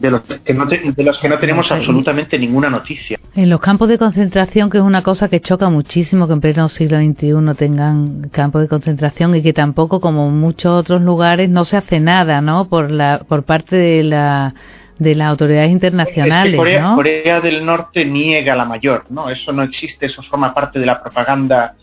De 0.00 0.10
los 0.10 0.22
que 0.22 0.54
no, 0.54 0.66
de 0.66 1.02
los 1.04 1.18
que 1.18 1.28
no 1.28 1.38
tenemos 1.38 1.70
absolutamente 1.70 2.38
ninguna 2.38 2.70
noticia. 2.70 3.18
En 3.34 3.50
los 3.50 3.60
campos 3.60 3.88
de 3.88 3.98
concentración, 3.98 4.70
que 4.70 4.78
es 4.78 4.84
una 4.84 5.02
cosa 5.02 5.28
que 5.28 5.40
choca 5.40 5.68
muchísimo 5.68 6.26
que 6.26 6.32
en 6.32 6.40
pleno 6.40 6.68
siglo 6.68 6.98
XXI 6.98 7.54
tengan 7.56 8.28
campos 8.30 8.62
de 8.62 8.68
concentración 8.68 9.34
y 9.36 9.42
que 9.42 9.52
tampoco, 9.52 10.00
como 10.00 10.30
muchos 10.30 10.72
otros 10.72 11.02
lugares, 11.02 11.50
no 11.50 11.64
se 11.64 11.76
hace 11.76 12.00
nada, 12.00 12.40
¿no? 12.40 12.68
Por 12.68 12.90
la 12.90 13.20
por 13.28 13.44
parte 13.44 13.76
de 13.76 14.04
la 14.04 14.54
de 14.98 15.14
las 15.14 15.28
autoridades 15.28 15.70
internacionales. 15.70 16.56
Corea, 16.56 17.40
del 17.40 17.64
Norte 17.64 18.04
niega 18.04 18.54
la 18.54 18.64
mayor, 18.64 19.04
¿no? 19.10 19.30
Eso 19.30 19.52
no 19.52 19.62
existe, 19.62 20.06
eso 20.06 20.22
forma 20.22 20.52
parte 20.52 20.78
de 20.78 20.86
la 20.86 21.02
propaganda 21.02 21.74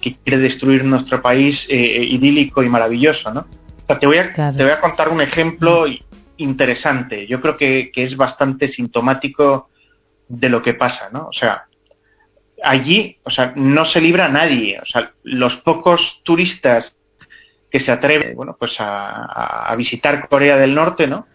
que 0.00 0.16
quiere 0.24 0.38
destruir 0.38 0.84
nuestro 0.84 1.20
país 1.22 1.66
eh, 1.68 1.76
eh, 1.76 2.04
idílico 2.04 2.62
y 2.62 2.68
maravilloso, 2.68 3.32
¿no? 3.32 3.46
te 3.98 4.06
voy 4.06 4.16
a, 4.16 4.32
te 4.32 4.62
voy 4.62 4.72
a 4.72 4.80
contar 4.80 5.10
un 5.10 5.20
ejemplo 5.20 5.86
interesante. 6.36 7.26
Yo 7.26 7.40
creo 7.40 7.56
que, 7.56 7.90
es 7.94 8.16
bastante 8.16 8.68
sintomático 8.68 9.70
de 10.28 10.48
lo 10.48 10.62
que 10.62 10.74
pasa, 10.74 11.10
¿no? 11.12 11.28
O 11.28 11.32
sea, 11.32 11.64
allí, 12.62 13.18
o 13.22 13.30
sea, 13.30 13.52
no 13.56 13.84
se 13.84 14.00
libra 14.00 14.28
nadie. 14.28 14.78
O 14.80 14.86
sea, 14.86 15.12
los 15.22 15.56
pocos 15.58 16.20
turistas 16.24 16.96
que 17.70 17.80
se 17.80 17.92
atreven, 17.92 18.36
bueno, 18.36 18.56
pues 18.58 18.74
a, 18.78 19.74
visitar 19.76 20.28
Corea 20.28 20.56
del 20.56 20.74
Norte, 20.74 21.06
¿no? 21.06 21.26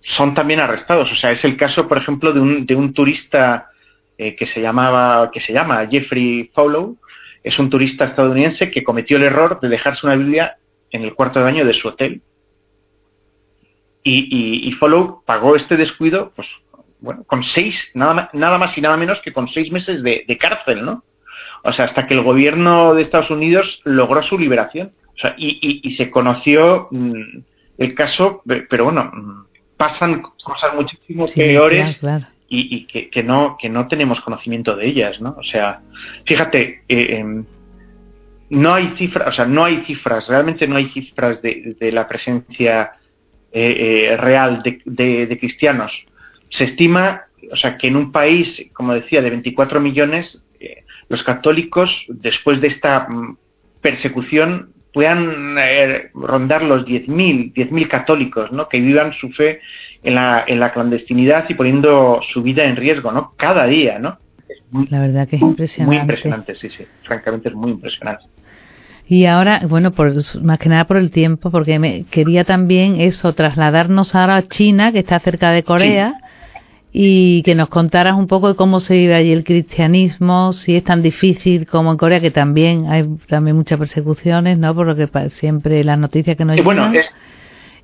Son 0.00 0.34
también 0.34 0.60
arrestados. 0.60 1.10
O 1.12 1.14
sea, 1.14 1.30
es 1.30 1.44
el 1.44 1.56
caso, 1.56 1.86
por 1.86 1.98
ejemplo, 1.98 2.32
de 2.32 2.40
un, 2.40 2.66
de 2.66 2.74
un 2.74 2.92
turista 2.92 3.70
eh, 4.18 4.34
que 4.34 4.46
se 4.46 4.60
llamaba, 4.60 5.30
que 5.30 5.40
se 5.40 5.52
llama 5.52 5.86
Jeffrey 5.88 6.50
Follow. 6.54 6.98
Es 7.44 7.58
un 7.60 7.70
turista 7.70 8.06
estadounidense 8.06 8.70
que 8.70 8.82
cometió 8.82 9.16
el 9.16 9.22
error 9.22 9.60
de 9.60 9.68
dejarse 9.68 10.06
una 10.06 10.16
Biblia 10.16 10.56
en 10.90 11.02
el 11.02 11.14
cuarto 11.14 11.38
de 11.38 11.44
baño 11.44 11.64
de 11.64 11.74
su 11.74 11.88
hotel 11.88 12.22
y, 14.08 14.72
Follow 14.72 15.22
pagó 15.24 15.56
este 15.56 15.76
descuido, 15.76 16.32
pues, 16.36 16.48
bueno, 17.00 17.24
con 17.24 17.42
seis, 17.42 17.90
nada, 17.94 18.30
nada 18.32 18.58
más 18.58 18.76
y 18.78 18.80
nada 18.80 18.96
menos 18.96 19.20
que 19.20 19.32
con 19.32 19.48
seis 19.48 19.70
meses 19.72 20.02
de, 20.02 20.38
cárcel, 20.38 20.84
¿no? 20.84 21.04
O 21.64 21.72
sea, 21.72 21.86
hasta 21.86 22.06
que 22.06 22.14
el 22.14 22.22
gobierno 22.22 22.94
de 22.94 23.02
Estados 23.02 23.30
Unidos 23.30 23.80
logró 23.84 24.22
su 24.22 24.38
liberación. 24.38 24.92
O 25.14 25.18
sea, 25.18 25.34
y, 25.36 25.90
se 25.96 26.10
conoció 26.10 26.88
mm, 26.90 27.38
el 27.78 27.94
caso, 27.94 28.42
pero 28.68 28.84
bueno, 28.84 29.10
mm, 29.12 29.46
pasan 29.76 30.22
cosas 30.22 30.74
muchísimo 30.74 31.26
peores 31.26 31.98
y, 32.48 32.86
que, 32.86 33.22
no, 33.24 33.56
que 33.60 33.68
no 33.68 33.88
tenemos 33.88 34.20
conocimiento 34.20 34.76
de 34.76 34.86
ellas, 34.86 35.20
¿no? 35.20 35.34
O 35.38 35.42
sea, 35.42 35.80
fíjate, 36.24 36.82
eh, 36.88 37.16
em, 37.18 37.44
no 38.50 38.74
hay 38.74 38.94
cifras, 38.96 39.28
o 39.28 39.32
sea, 39.32 39.46
no 39.46 39.64
hay 39.64 39.80
cifras, 39.80 40.28
realmente 40.28 40.68
no 40.68 40.76
hay 40.76 40.86
cifras 40.86 41.42
de 41.42 41.90
la 41.92 42.06
presencia 42.06 42.92
eh, 43.58 44.10
eh, 44.12 44.16
real 44.18 44.62
de, 44.62 45.38
cristianos. 45.40 46.04
Se 46.50 46.64
estima, 46.64 47.22
o 47.50 47.56
sea, 47.56 47.78
que 47.78 47.88
en 47.88 47.96
un 47.96 48.12
país, 48.12 48.68
como 48.74 48.92
decía, 48.92 49.22
de 49.22 49.30
24 49.30 49.80
millones, 49.80 50.42
eh, 50.60 50.84
los 51.08 51.22
católicos, 51.22 52.04
después 52.08 52.60
de 52.60 52.66
esta 52.66 53.08
mm, 53.08 53.38
persecución, 53.80 54.74
puedan 54.92 55.56
rondar 56.12 56.64
los 56.64 56.84
10.000, 56.84 57.54
10.000 57.54 57.88
católicos, 57.88 58.52
¿no? 58.52 58.68
Que 58.68 58.78
vivan 58.78 59.14
su 59.14 59.30
fe 59.30 59.62
en 60.02 60.16
la, 60.16 60.44
en 60.46 60.60
la 60.60 60.74
clandestinidad 60.74 61.48
y 61.48 61.54
poniendo 61.54 62.20
su 62.30 62.42
vida 62.42 62.64
en 62.64 62.76
riesgo, 62.76 63.10
¿no? 63.10 63.32
Cada 63.38 63.64
día, 63.66 63.98
¿no? 63.98 64.18
la 64.90 65.00
verdad 65.00 65.26
que 65.26 65.36
es 65.36 65.42
impresionante. 65.42 65.94
Muy 65.94 65.96
impresionante, 66.02 66.54
sí, 66.56 66.68
sí. 66.68 66.84
Francamente 67.04 67.48
es 67.48 67.54
muy 67.54 67.70
impresionante. 67.70 68.26
Y 69.08 69.26
ahora, 69.26 69.62
bueno, 69.68 69.92
por, 69.92 70.12
más 70.42 70.58
que 70.58 70.68
nada 70.68 70.86
por 70.86 70.96
el 70.96 71.10
tiempo, 71.10 71.50
porque 71.50 71.78
me 71.78 72.04
quería 72.10 72.44
también 72.44 73.00
eso, 73.00 73.32
trasladarnos 73.32 74.14
ahora 74.14 74.36
a 74.36 74.48
China, 74.48 74.90
que 74.90 74.98
está 74.98 75.20
cerca 75.20 75.50
de 75.50 75.62
Corea, 75.62 76.14
y 76.92 77.42
que 77.42 77.54
nos 77.54 77.68
contaras 77.68 78.14
un 78.14 78.26
poco 78.26 78.48
de 78.48 78.56
cómo 78.56 78.80
se 78.80 78.94
vive 78.94 79.14
allí 79.14 79.30
el 79.30 79.44
cristianismo, 79.44 80.52
si 80.52 80.76
es 80.76 80.82
tan 80.82 81.02
difícil 81.02 81.66
como 81.66 81.92
en 81.92 81.98
Corea, 81.98 82.20
que 82.20 82.32
también 82.32 82.86
hay 82.88 83.04
también 83.28 83.54
muchas 83.54 83.78
persecuciones, 83.78 84.58
¿no? 84.58 84.74
Por 84.74 84.86
lo 84.86 84.96
que 84.96 85.08
siempre 85.30 85.84
las 85.84 85.98
noticias 85.98 86.36
que 86.36 86.44
nos 86.44 86.60
bueno, 86.64 86.90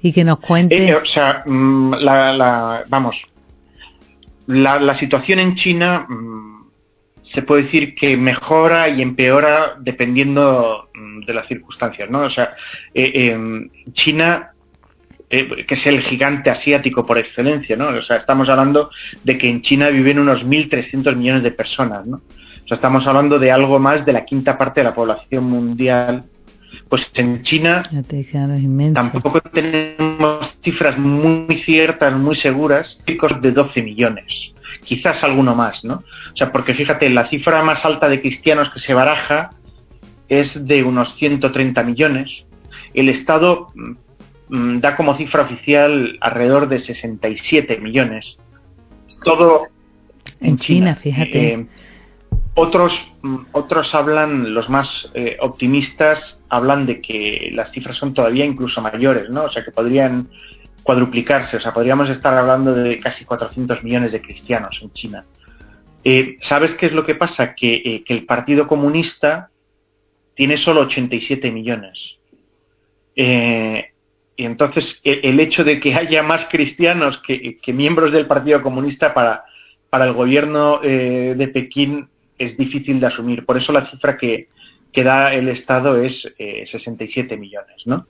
y 0.00 0.12
que 0.12 0.24
nos 0.24 0.40
cuente. 0.40 0.88
Eh, 0.88 0.94
o 0.96 1.04
sea, 1.04 1.44
mm, 1.46 1.94
la, 2.00 2.84
vamos, 2.88 3.22
la, 4.46 4.80
la 4.80 4.94
situación 4.94 5.38
en 5.38 5.54
China 5.54 6.04
mm, 6.08 6.51
se 7.32 7.42
puede 7.42 7.62
decir 7.62 7.94
que 7.94 8.16
mejora 8.16 8.88
y 8.88 9.00
empeora 9.00 9.76
dependiendo 9.78 10.88
mm, 10.94 11.24
de 11.24 11.34
las 11.34 11.48
circunstancias, 11.48 12.10
¿no? 12.10 12.20
O 12.22 12.30
sea, 12.30 12.54
eh, 12.92 13.30
em, 13.32 13.70
China, 13.92 14.50
eh, 15.30 15.64
que 15.66 15.74
es 15.74 15.86
el 15.86 16.00
gigante 16.02 16.50
asiático 16.50 17.06
por 17.06 17.18
excelencia, 17.18 17.76
¿no? 17.76 17.88
O 17.88 18.02
sea, 18.02 18.16
estamos 18.16 18.48
hablando 18.48 18.90
de 19.24 19.38
que 19.38 19.48
en 19.48 19.62
China 19.62 19.88
viven 19.88 20.18
unos 20.18 20.44
1.300 20.44 21.16
millones 21.16 21.42
de 21.42 21.52
personas, 21.52 22.06
¿no? 22.06 22.16
O 22.16 22.68
sea, 22.68 22.74
estamos 22.74 23.06
hablando 23.06 23.38
de 23.38 23.50
algo 23.50 23.78
más 23.78 24.04
de 24.04 24.12
la 24.12 24.24
quinta 24.24 24.58
parte 24.58 24.80
de 24.80 24.84
la 24.84 24.94
población 24.94 25.44
mundial. 25.44 26.24
Pues 26.88 27.10
en 27.14 27.42
China 27.42 27.82
tampoco 28.94 29.40
tenemos 29.40 30.56
cifras 30.62 30.98
muy 30.98 31.56
ciertas, 31.56 32.14
muy 32.14 32.36
seguras, 32.36 32.98
de 33.06 33.52
12 33.52 33.82
millones 33.82 34.52
quizás 34.84 35.22
alguno 35.24 35.54
más, 35.54 35.84
¿no? 35.84 36.04
O 36.32 36.36
sea, 36.36 36.52
porque 36.52 36.74
fíjate, 36.74 37.08
la 37.10 37.28
cifra 37.28 37.62
más 37.62 37.84
alta 37.84 38.08
de 38.08 38.20
cristianos 38.20 38.70
que 38.70 38.80
se 38.80 38.94
baraja 38.94 39.50
es 40.28 40.66
de 40.66 40.82
unos 40.82 41.14
130 41.16 41.82
millones. 41.82 42.44
El 42.94 43.08
Estado 43.08 43.68
mm, 43.74 43.92
mm, 44.48 44.80
da 44.80 44.96
como 44.96 45.16
cifra 45.16 45.42
oficial 45.42 46.16
alrededor 46.20 46.68
de 46.68 46.80
67 46.80 47.78
millones. 47.78 48.38
Todo 49.24 49.68
en, 50.40 50.58
China, 50.58 50.96
fíjate. 50.96 51.54
Eh, 51.54 51.66
otros, 52.54 52.98
mm, 53.22 53.36
otros 53.52 53.94
hablan, 53.94 54.54
los 54.54 54.68
más 54.68 55.10
eh, 55.14 55.36
optimistas, 55.40 56.40
hablan 56.48 56.86
de 56.86 57.00
que 57.00 57.50
las 57.54 57.70
cifras 57.70 57.96
son 57.96 58.12
todavía 58.12 58.44
incluso 58.44 58.80
mayores, 58.82 59.30
¿no? 59.30 59.44
O 59.44 59.50
sea, 59.50 59.64
que 59.64 59.70
podrían 59.70 60.28
cuadruplicarse, 60.82 61.56
o 61.56 61.60
sea, 61.60 61.72
podríamos 61.72 62.08
estar 62.08 62.34
hablando 62.34 62.74
de 62.74 62.98
casi 62.98 63.24
400 63.24 63.82
millones 63.82 64.12
de 64.12 64.20
cristianos 64.20 64.78
en 64.82 64.92
China. 64.92 65.24
Eh, 66.04 66.38
¿Sabes 66.40 66.74
qué 66.74 66.86
es 66.86 66.92
lo 66.92 67.04
que 67.04 67.14
pasa? 67.14 67.54
Que, 67.54 67.74
eh, 67.74 68.04
el 68.08 68.24
Partido 68.24 68.66
Comunista 68.66 69.50
tiene 70.34 70.56
solo 70.56 70.82
87 70.82 71.50
millones. 71.52 72.16
Eh, 73.14 73.90
y 74.36 74.44
entonces 74.44 75.00
el, 75.04 75.38
hecho 75.38 75.62
de 75.62 75.78
que 75.78 75.94
haya 75.94 76.22
más 76.22 76.46
cristianos 76.46 77.22
que, 77.24 77.60
miembros 77.72 78.12
del 78.12 78.26
Partido 78.26 78.62
Comunista 78.62 79.14
para, 79.14 79.44
para 79.90 80.06
el 80.06 80.12
gobierno 80.12 80.78
de 80.78 81.50
Pekín 81.52 82.08
es 82.38 82.56
difícil 82.56 82.98
de 82.98 83.06
asumir. 83.06 83.44
Por 83.44 83.56
eso 83.56 83.72
la 83.72 83.86
cifra 83.86 84.16
que, 84.16 84.48
que 84.92 85.04
da 85.04 85.32
el 85.32 85.48
Estado 85.48 86.02
es 86.02 86.28
67 86.36 87.36
millones, 87.36 87.86
¿no? 87.86 88.06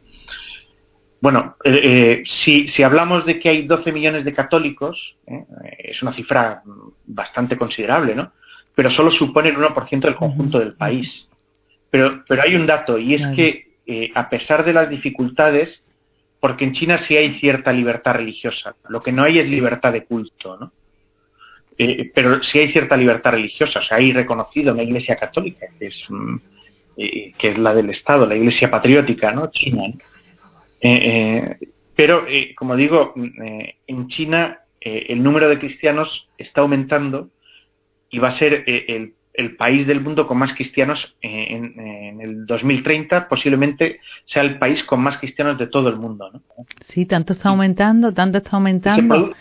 Bueno, 1.23 1.55
eh, 1.62 1.81
eh, 1.85 2.23
si, 2.26 2.67
si, 2.67 2.83
hablamos 2.83 3.25
de 3.25 3.38
que 3.38 3.49
hay 3.49 3.62
12 3.62 3.93
millones 3.93 4.25
de 4.25 4.35
católicos, 4.35 5.14
eh, 5.29 5.45
es 5.79 6.02
una 6.02 6.12
cifra 6.12 6.64
bastante 7.07 7.57
considerable, 7.57 8.17
¿no? 8.17 8.33
Pero 8.75 8.91
solo 8.91 9.12
supone 9.12 9.50
el 9.50 9.57
1% 9.57 10.00
del 10.00 10.17
conjunto 10.17 10.59
del 10.59 10.75
país. 10.75 11.29
Pero, 11.91 12.25
pero 12.26 12.43
hay 12.43 12.57
un 12.57 12.67
dato, 12.67 12.99
y 12.99 13.14
es 13.14 13.25
que 13.37 13.71
a 14.17 14.29
pesar 14.29 14.64
de 14.64 14.73
las 14.73 14.91
dificultades, 14.91 15.85
porque 16.41 16.64
en 16.64 16.73
China 16.73 16.99
sí 16.99 17.17
hay 17.17 17.38
cierta 17.38 17.73
libertad 17.73 18.14
religiosa, 18.14 18.75
lo 18.88 19.00
que 19.00 19.12
no 19.12 19.23
hay 19.23 19.38
es 19.38 19.47
libertad 19.47 19.93
de 19.93 20.05
culto, 20.05 20.57
¿no? 20.57 20.73
pero 22.14 22.43
sí 22.43 22.59
hay 22.59 22.73
cierta 22.73 22.97
libertad 22.97 23.33
religiosa, 23.33 23.81
o 23.81 23.83
sea, 23.83 23.99
hay 23.99 24.12
reconocido 24.12 24.73
una 24.73 24.83
iglesia 24.83 25.17
católica, 25.17 25.67
que 25.79 25.87
es, 25.87 26.05
mm, 26.09 26.37
que 26.97 27.49
es 27.49 27.59
la 27.59 27.75
del 27.75 27.91
Estado, 27.91 28.26
la 28.26 28.37
iglesia 28.37 28.71
patriótica, 28.71 29.33
¿no? 29.33 29.50
China, 29.50 29.83
¿no? 29.88 30.12
Eh, 30.83 31.59
eh, 31.61 31.69
pero, 31.95 32.27
eh, 32.27 32.55
como 32.57 32.77
digo, 32.77 33.15
en 33.15 34.09
China 34.09 34.59
el 34.81 35.23
número 35.23 35.49
de 35.49 35.61
cristianos 35.61 36.29
está 36.37 36.62
aumentando 36.62 37.31
y 38.11 38.19
va 38.19 38.29
a 38.29 38.33
ser 38.33 38.65
el, 38.67 39.15
país 39.57 39.87
del 39.87 40.01
mundo 40.01 40.27
con 40.27 40.39
más 40.39 40.53
cristianos 40.55 41.17
en, 41.21 42.21
el 42.21 42.47
2030, 42.47 43.29
posiblemente 43.29 44.01
sea 44.25 44.43
el 44.43 44.59
país 44.59 44.83
con 44.83 45.01
más 45.01 45.19
cristianos 45.19 45.57
de 45.57 45.69
todo 45.69 45.89
el 45.89 45.97
mundo. 45.97 46.31
¿no? 46.33 46.43
Sí, 46.89 47.07
tanto 47.07 47.33
está 47.33 47.51
aumentando, 47.51 48.12
tanto 48.12 48.39
está 48.39 48.57
aumentando. 48.57 49.33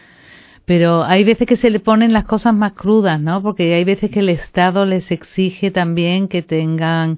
Pero 0.66 1.04
hay 1.04 1.24
veces 1.24 1.48
que 1.48 1.58
se 1.58 1.72
le 1.72 1.80
ponen 1.80 2.14
las 2.14 2.26
cosas 2.26 2.54
más 2.54 2.74
crudas, 2.74 3.20
¿no? 3.20 3.42
Porque 3.42 3.74
hay 3.74 3.84
veces 3.84 4.12
que 4.12 4.20
el 4.20 4.30
Estado 4.30 4.86
les 4.86 5.10
exige 5.10 5.72
también 5.72 6.28
que 6.28 6.44
tengan 6.44 7.18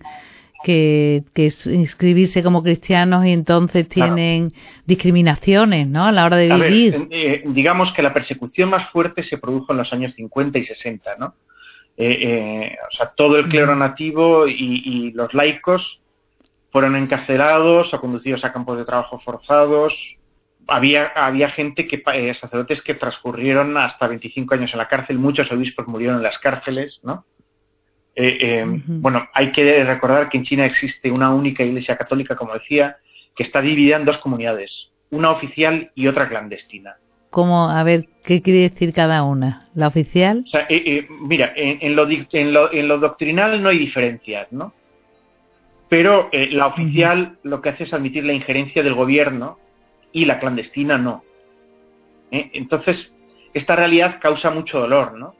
que, 0.63 1.23
inscribirse 1.65 2.41
como 2.41 2.63
cristianos 2.63 3.25
y 3.25 3.31
entonces 3.31 3.87
tienen 3.87 4.53
discriminaciones, 4.85 5.87
¿no? 5.87 6.05
A 6.05 6.11
la 6.11 6.25
hora 6.25 6.37
de 6.37 6.47
vivir. 6.47 7.07
Eh, 7.11 7.43
digamos 7.45 7.91
que 7.91 8.01
la 8.01 8.13
persecución 8.13 8.69
más 8.69 8.89
fuerte 8.89 9.21
se 9.21 9.37
produjo 9.37 9.73
en 9.73 9.77
los 9.77 9.93
años 9.93 10.13
50 10.13 10.57
y 10.57 10.63
60, 10.63 11.17
¿no? 11.19 11.35
Eh, 11.95 12.17
eh, 12.21 12.77
o 12.91 12.95
sea, 12.95 13.11
todo 13.15 13.37
el 13.37 13.47
clero 13.47 13.75
nativo 13.75 14.47
y, 14.47 15.11
los 15.11 15.33
laicos 15.33 16.01
fueron 16.71 16.95
encarcelados 16.95 17.93
o 17.93 18.01
conducidos 18.01 18.43
a 18.43 18.51
campos 18.51 18.77
de 18.77 18.85
trabajo 18.85 19.19
forzados. 19.19 19.93
Había, 20.65 21.07
había 21.07 21.49
gente 21.49 21.87
que, 21.87 22.01
sacerdotes 22.33 22.81
que 22.81 22.95
transcurrieron 22.95 23.77
hasta 23.77 24.07
25 24.07 24.55
años 24.55 24.71
en 24.71 24.79
la 24.79 24.87
cárcel, 24.87 25.19
muchos 25.19 25.51
obispos 25.51 25.87
murieron 25.87 26.17
en 26.17 26.23
las 26.23 26.39
cárceles, 26.39 26.99
¿no? 27.03 27.25
Eh, 28.15 28.37
eh, 28.39 28.81
bueno, 28.85 29.27
hay 29.33 29.51
que 29.51 29.83
recordar 29.83 30.29
que 30.29 30.37
en 30.37 30.43
China 30.43 30.65
existe 30.65 31.09
una 31.09 31.33
única 31.33 31.63
iglesia 31.63 31.97
católica, 31.97 32.35
como 32.35 32.53
decía, 32.53 32.97
que 33.35 33.43
está 33.43 33.61
dividida 33.61 33.95
en 33.95 34.05
dos 34.05 34.19
comunidades, 34.19 34.89
una 35.09 35.31
oficial 35.31 35.91
y 35.95 36.07
otra 36.07 36.29
clandestina. 36.29 36.97
¿Cómo? 37.31 37.69
A 37.69 37.83
ver, 37.83 38.07
¿qué 38.23 38.43
quiere 38.43 38.69
decir 38.69 38.93
cada 38.93 39.23
una? 39.23 39.67
¿La 39.73 39.87
oficial? 39.87 40.45
Eh, 40.69 41.07
mira, 41.09 41.51
en, 41.55 41.95
lo, 41.95 42.07
en, 42.07 42.87
lo, 42.87 42.99
doctrinal 42.99 43.61
no 43.63 43.69
hay 43.69 43.79
diferencias, 43.79 44.51
¿no? 44.51 44.73
Pero 45.89 46.29
la 46.31 46.67
oficial 46.67 47.37
lo 47.43 47.61
que 47.61 47.69
hace 47.69 47.85
es 47.85 47.93
admitir 47.93 48.23
la 48.23 48.33
injerencia 48.33 48.83
del 48.83 48.93
gobierno 48.93 49.57
y 50.11 50.25
la 50.25 50.39
clandestina 50.39 50.97
no. 50.97 51.23
Entonces, 52.31 53.13
esta 53.53 53.75
realidad 53.75 54.19
causa 54.19 54.49
mucho 54.49 54.79
dolor, 54.79 55.13
¿no? 55.13 55.35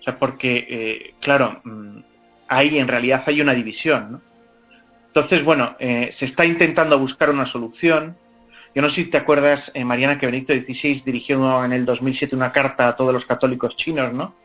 O 0.00 0.02
sea, 0.02 0.18
porque, 0.18 0.66
eh, 0.68 1.14
claro, 1.20 1.60
mm, 1.62 1.98
ahí 2.48 2.78
en 2.78 2.88
realidad 2.88 3.22
hay 3.26 3.40
una 3.40 3.54
división, 3.54 4.12
¿no? 4.12 4.20
Entonces, 5.08 5.44
bueno, 5.44 5.76
eh, 5.78 6.10
se 6.12 6.24
está 6.24 6.44
intentando 6.44 6.98
buscar 6.98 7.30
una 7.30 7.46
solución. 7.46 8.16
Yo 8.74 8.80
no 8.80 8.88
sé 8.88 9.04
si 9.04 9.10
te 9.10 9.18
acuerdas, 9.18 9.70
eh, 9.74 9.84
Mariana, 9.84 10.18
que 10.18 10.26
Benedicto 10.26 10.54
XVI 10.54 11.02
dirigió 11.04 11.64
en 11.64 11.72
el 11.72 11.84
2007 11.84 12.36
una 12.36 12.52
carta 12.52 12.88
a 12.88 12.96
todos 12.96 13.12
los 13.12 13.26
católicos 13.26 13.76
chinos, 13.76 14.12
¿no? 14.12 14.36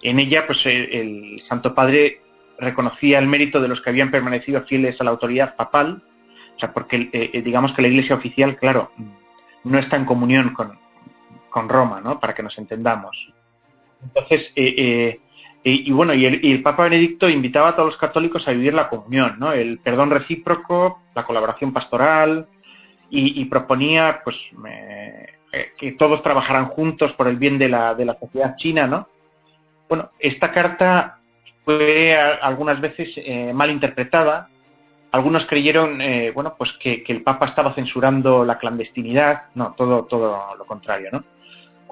En 0.00 0.18
ella, 0.18 0.46
pues 0.46 0.64
el, 0.64 1.40
Santo 1.42 1.74
Padre 1.74 2.20
reconocía 2.58 3.18
el 3.18 3.26
mérito 3.26 3.60
de 3.60 3.68
los 3.68 3.80
que 3.80 3.90
habían 3.90 4.10
permanecido 4.10 4.62
fieles 4.62 5.00
a 5.00 5.04
la 5.04 5.10
autoridad 5.10 5.56
papal, 5.56 6.02
o 6.56 6.60
sea, 6.60 6.72
porque 6.72 7.42
digamos 7.44 7.72
que 7.72 7.82
la 7.82 7.88
Iglesia 7.88 8.16
oficial, 8.16 8.56
claro, 8.56 8.92
no 9.64 9.78
está 9.78 9.96
en 9.96 10.04
comunión 10.04 10.54
con, 10.54 10.78
con 11.50 11.68
Roma, 11.68 12.00
¿no? 12.00 12.20
Para 12.20 12.34
que 12.34 12.42
nos 12.42 12.56
entendamos. 12.58 13.32
Entonces, 14.02 14.52
eh, 14.56 14.74
eh, 14.76 15.20
y, 15.64 15.92
bueno, 15.92 16.12
y 16.14 16.26
el, 16.26 16.62
Papa 16.62 16.84
Benedicto 16.84 17.28
invitaba 17.28 17.68
a 17.68 17.76
todos 17.76 17.90
los 17.90 17.96
católicos 17.96 18.46
a 18.46 18.52
vivir 18.52 18.74
la 18.74 18.88
comunión, 18.88 19.36
¿no? 19.38 19.52
El 19.52 19.78
perdón 19.78 20.10
recíproco, 20.10 21.00
la 21.14 21.24
colaboración 21.24 21.72
pastoral, 21.72 22.48
y, 23.14 23.44
proponía, 23.44 24.22
pues, 24.24 24.36
eh, 24.66 25.72
que 25.78 25.92
todos 25.92 26.22
trabajaran 26.22 26.68
juntos 26.68 27.12
por 27.12 27.28
el 27.28 27.36
bien 27.36 27.58
de 27.58 27.68
la, 27.68 27.94
de 27.94 28.06
la 28.06 28.14
sociedad 28.18 28.56
china, 28.56 28.86
¿no? 28.86 29.06
Bueno, 29.86 30.10
esta 30.18 30.50
carta 30.50 31.18
fue 31.62 32.16
algunas 32.16 32.80
veces 32.80 33.14
mal 33.54 33.70
interpretada. 33.70 34.48
Algunos 35.10 35.44
creyeron, 35.44 36.00
bueno, 36.34 36.54
pues 36.56 36.72
que, 36.80 37.02
que, 37.02 37.12
el 37.12 37.22
Papa 37.22 37.44
estaba 37.44 37.74
censurando 37.74 38.46
la 38.46 38.56
clandestinidad. 38.56 39.50
No, 39.54 39.74
todo, 39.76 40.06
todo 40.06 40.56
lo 40.56 40.64
contrario, 40.64 41.10
¿no? 41.12 41.22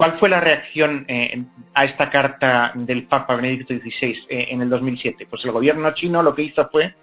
¿Cuál 0.01 0.17
fue 0.17 0.29
la 0.29 0.39
reacción 0.39 1.05
eh, 1.07 1.43
a 1.75 1.85
esta 1.85 2.09
carta 2.09 2.71
del 2.73 3.03
Papa 3.03 3.35
Benedicto 3.35 3.77
XVI 3.77 4.25
eh, 4.29 4.47
en 4.49 4.63
el 4.63 4.67
2007? 4.67 5.27
Pues 5.29 5.45
el 5.45 5.51
gobierno 5.51 5.93
chino 5.93 6.23
lo 6.23 6.33
que 6.33 6.41
hizo 6.41 6.67
fue 6.69 6.95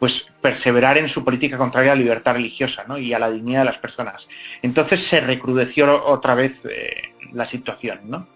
pues 0.00 0.26
perseverar 0.40 0.98
en 0.98 1.08
su 1.08 1.24
política 1.24 1.56
contraria 1.56 1.92
a 1.92 1.94
la 1.94 2.00
libertad 2.00 2.32
religiosa 2.32 2.84
y 2.98 3.12
a 3.12 3.20
la 3.20 3.30
dignidad 3.30 3.60
de 3.60 3.66
las 3.66 3.78
personas. 3.78 4.26
Entonces 4.62 5.06
se 5.06 5.20
recrudeció 5.20 6.04
otra 6.06 6.34
vez 6.34 6.58
eh, 6.64 7.14
la 7.32 7.44
situación, 7.44 8.00
¿no? 8.10 8.26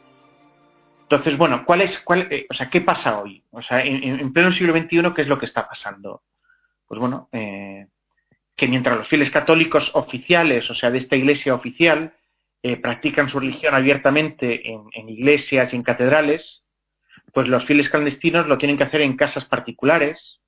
Entonces, 1.03 1.37
bueno, 1.37 1.65
¿cuál 1.65 1.81
es, 1.81 1.99
cuál, 2.05 2.29
o 2.49 2.55
sea, 2.55 2.71
¿qué 2.71 2.83
pasa 2.83 3.21
hoy? 3.21 3.43
O 3.51 3.63
sea, 3.63 3.85
en, 3.85 4.33
pleno 4.33 4.53
siglo 4.53 4.79
XXI, 4.79 5.13
¿qué 5.13 5.23
es 5.23 5.29
lo 5.29 5.41
que 5.41 5.47
está 5.47 5.67
pasando? 5.67 6.23
Pues 6.87 7.01
bueno, 7.01 7.29
que 7.33 8.69
mientras 8.69 8.97
los 8.97 9.09
fieles 9.09 9.29
católicos 9.33 9.91
oficiales, 9.95 10.71
o 10.71 10.75
sea, 10.77 10.93
de 10.93 10.99
esta 10.99 11.17
iglesia 11.17 11.53
oficial, 11.53 12.15
eh, 12.63 12.77
practican 12.77 13.31
su 13.31 13.41
religión 13.41 13.75
abiertamente 13.75 14.71
en, 14.71 15.09
iglesias 15.09 15.73
y 15.73 15.77
en 15.77 15.83
catedrales, 15.83 16.63
pues 17.33 17.49
los 17.49 17.65
fieles 17.65 17.89
clandestinos 17.89 18.49
lo 18.49 18.59
tienen 18.59 18.77
que 18.77 18.85
hacer 18.85 19.01
en 19.01 19.17
casas 19.17 19.47
particulares, 19.47 20.41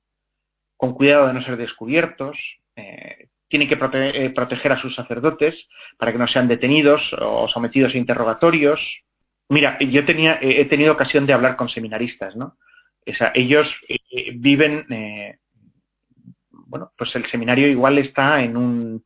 con 0.77 0.93
cuidado 0.93 1.27
de 1.27 1.33
no 1.33 1.43
ser 1.43 1.57
descubiertos, 1.57 2.37
eh, 2.77 3.29
tienen 3.49 3.67
que 3.67 3.79
eh, 3.81 4.31
proteger 4.31 4.73
a 4.73 4.79
sus 4.79 4.95
sacerdotes 4.95 5.69
para 5.97 6.13
que 6.13 6.19
no 6.19 6.27
sean 6.27 6.49
detenidos 6.49 7.15
o 7.19 7.49
sometidos 7.49 7.95
a 7.95 7.99
interrogatorios. 7.99 9.05
Mira, 9.49 9.79
yo 9.79 10.05
tenía, 10.05 10.39
he 10.43 10.67
tenido 10.67 10.93
ocasión 10.93 11.25
de 11.25 11.33
hablar 11.33 11.57
con 11.57 11.71
seminaristas, 11.71 12.37
¿no? 12.37 12.59
ellos 13.35 13.75
viven, 14.35 14.87
bueno, 16.51 16.93
pues 16.97 17.17
el 17.17 17.25
seminario 17.27 17.67
igual 17.67 17.99
está 17.99 18.43
en 18.43 18.57
un, 18.57 19.05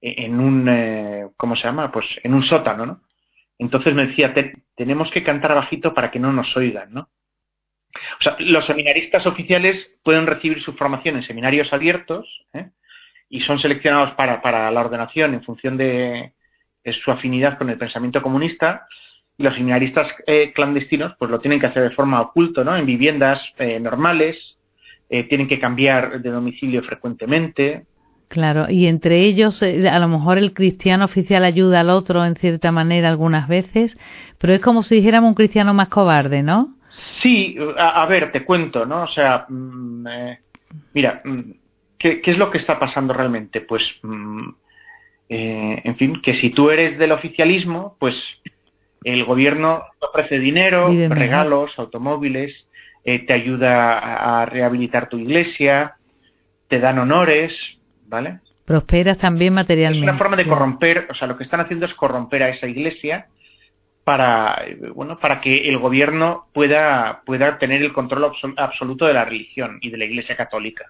en 0.00 0.40
un, 0.40 0.68
eh, 0.68 1.28
¿cómo 1.36 1.56
se 1.56 1.64
llama? 1.64 1.90
Pues 1.90 2.06
en 2.22 2.34
un 2.34 2.42
sótano, 2.42 2.86
¿no? 2.86 3.02
Entonces 3.58 3.94
me 3.94 4.06
decía, 4.06 4.32
tenemos 4.76 5.10
que 5.10 5.24
cantar 5.24 5.54
bajito 5.54 5.92
para 5.92 6.10
que 6.10 6.20
no 6.20 6.32
nos 6.32 6.56
oigan, 6.56 6.92
¿no? 6.92 7.10
O 8.20 8.22
sea, 8.22 8.36
los 8.38 8.66
seminaristas 8.66 9.26
oficiales 9.26 9.96
pueden 10.04 10.26
recibir 10.26 10.62
su 10.62 10.74
formación 10.74 11.16
en 11.16 11.22
seminarios 11.22 11.72
abiertos 11.72 12.46
¿eh? 12.52 12.68
y 13.30 13.40
son 13.40 13.58
seleccionados 13.58 14.12
para, 14.12 14.42
para, 14.42 14.70
la 14.70 14.80
ordenación 14.80 15.34
en 15.34 15.42
función 15.42 15.76
de, 15.76 16.34
su 16.92 17.10
afinidad 17.10 17.56
con 17.56 17.70
el 17.70 17.78
pensamiento 17.78 18.22
comunista 18.22 18.86
y 19.36 19.42
los 19.42 19.54
seminaristas 19.54 20.14
eh, 20.26 20.52
clandestinos 20.52 21.14
pues 21.18 21.30
lo 21.30 21.40
tienen 21.40 21.58
que 21.58 21.66
hacer 21.66 21.82
de 21.82 21.94
forma 21.94 22.20
oculta, 22.20 22.62
¿no? 22.62 22.76
En 22.76 22.86
viviendas 22.86 23.52
normales, 23.80 24.58
tienen 25.08 25.48
que 25.48 25.58
cambiar 25.58 26.20
de 26.20 26.28
domicilio 26.28 26.82
frecuentemente, 26.82 27.86
Claro, 28.28 28.66
y 28.68 28.86
entre 28.86 29.20
ellos 29.20 29.62
eh, 29.62 29.88
a 29.88 29.98
lo 29.98 30.06
mejor 30.06 30.36
el 30.36 30.52
cristiano 30.52 31.06
oficial 31.06 31.44
ayuda 31.44 31.80
al 31.80 31.88
otro 31.88 32.26
en 32.26 32.36
cierta 32.36 32.70
manera 32.70 33.08
algunas 33.08 33.48
veces, 33.48 33.96
pero 34.36 34.52
es 34.52 34.60
como 34.60 34.82
si 34.82 34.96
dijéramos 34.96 35.28
un 35.28 35.34
cristiano 35.34 35.72
más 35.72 35.88
cobarde, 35.88 36.42
¿no? 36.42 36.74
Sí, 36.90 37.56
a, 37.78 38.04
ver, 38.06 38.30
te 38.30 38.44
cuento, 38.44 38.84
¿no? 38.84 39.04
O 39.04 39.08
sea, 39.08 39.46
mm, 39.48 40.06
eh, 40.08 40.38
mira, 40.92 41.22
mm, 41.24 41.40
¿qué, 41.98 42.20
es 42.22 42.36
lo 42.36 42.50
que 42.50 42.58
está 42.58 42.78
pasando 42.78 43.14
realmente? 43.14 43.62
Pues, 43.62 43.94
mm, 44.02 44.48
eh, 45.30 45.80
en 45.84 45.96
fin, 45.96 46.20
que 46.20 46.34
si 46.34 46.50
tú 46.50 46.70
eres 46.70 46.98
del 46.98 47.12
oficialismo, 47.12 47.96
pues 47.98 48.22
el 49.04 49.24
gobierno 49.24 49.84
te 49.98 50.06
ofrece 50.06 50.38
dinero, 50.38 50.88
regalos, 51.08 51.78
automóviles, 51.78 52.68
te 53.04 53.32
ayuda 53.32 54.40
a 54.40 54.44
rehabilitar 54.44 55.08
tu 55.08 55.18
iglesia, 55.18 55.96
te 56.68 56.78
dan 56.78 56.98
honores, 56.98 57.77
¿vale? 58.08 58.40
Prosperas 58.64 59.18
también 59.18 59.54
materialmente. 59.54 60.04
Es 60.04 60.10
una 60.10 60.18
forma 60.18 60.36
de 60.36 60.46
corromper, 60.46 61.06
o 61.10 61.14
sea, 61.14 61.28
lo 61.28 61.36
que 61.36 61.44
están 61.44 61.60
haciendo 61.60 61.86
es 61.86 61.94
corromper 61.94 62.42
a 62.42 62.48
esa 62.48 62.66
iglesia 62.66 63.28
para, 64.04 64.62
bueno, 64.94 65.18
para 65.18 65.40
que 65.40 65.68
el 65.68 65.78
gobierno 65.78 66.48
pueda, 66.52 67.22
pueda 67.24 67.58
tener 67.58 67.82
el 67.82 67.92
control 67.92 68.32
absoluto 68.56 69.06
de 69.06 69.14
la 69.14 69.24
religión 69.24 69.78
y 69.80 69.90
de 69.90 69.98
la 69.98 70.04
iglesia 70.06 70.36
católica. 70.36 70.86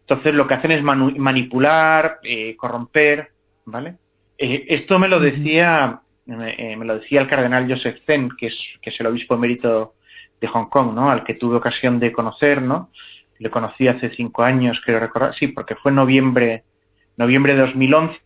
Entonces 0.00 0.34
lo 0.34 0.46
que 0.46 0.54
hacen 0.54 0.70
es 0.70 0.82
manipular, 0.82 2.18
eh, 2.22 2.56
corromper, 2.56 3.30
¿vale? 3.64 3.96
Eh, 4.38 4.66
esto 4.68 4.98
me 4.98 5.08
lo 5.08 5.18
decía, 5.18 6.00
eh, 6.26 6.76
me 6.76 6.84
lo 6.84 6.98
decía 6.98 7.20
el 7.20 7.26
cardenal 7.26 7.68
Joseph 7.68 7.98
Zen, 8.06 8.30
que 8.38 8.46
es, 8.46 8.78
que 8.80 8.90
es 8.90 9.00
el 9.00 9.06
obispo 9.06 9.34
emérito 9.34 9.94
de 10.40 10.46
Hong 10.46 10.66
Kong, 10.66 10.94
¿no? 10.94 11.10
Al 11.10 11.24
que 11.24 11.34
tuve 11.34 11.56
ocasión 11.56 11.98
de 11.98 12.12
conocer, 12.12 12.62
¿no? 12.62 12.90
Le 13.38 13.50
conocí 13.50 13.88
hace 13.88 14.10
cinco 14.10 14.42
años, 14.42 14.80
quiero 14.80 15.00
recordar, 15.00 15.34
sí, 15.34 15.48
porque 15.48 15.74
fue 15.74 15.92
noviembre, 15.92 16.64
noviembre 17.16 17.54
de 17.54 17.60
2011, 17.60 18.20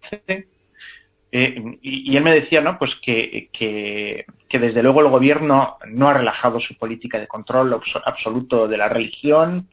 eh, 1.33 1.79
y, 1.81 2.17
él 2.17 2.25
me 2.25 2.35
decía, 2.35 2.61
¿no? 2.61 2.79
Pues 2.79 2.97
que, 2.97 3.49
que, 3.53 4.25
desde 4.59 4.83
luego 4.83 5.01
el 5.01 5.09
gobierno 5.09 5.77
no 5.87 6.09
ha 6.09 6.15
relajado 6.15 6.59
su 6.59 6.77
política 6.77 7.21
de 7.21 7.29
control 7.29 7.81
absoluto 8.05 8.67
de 8.67 8.77
la 8.77 8.89
religión, 8.89 9.69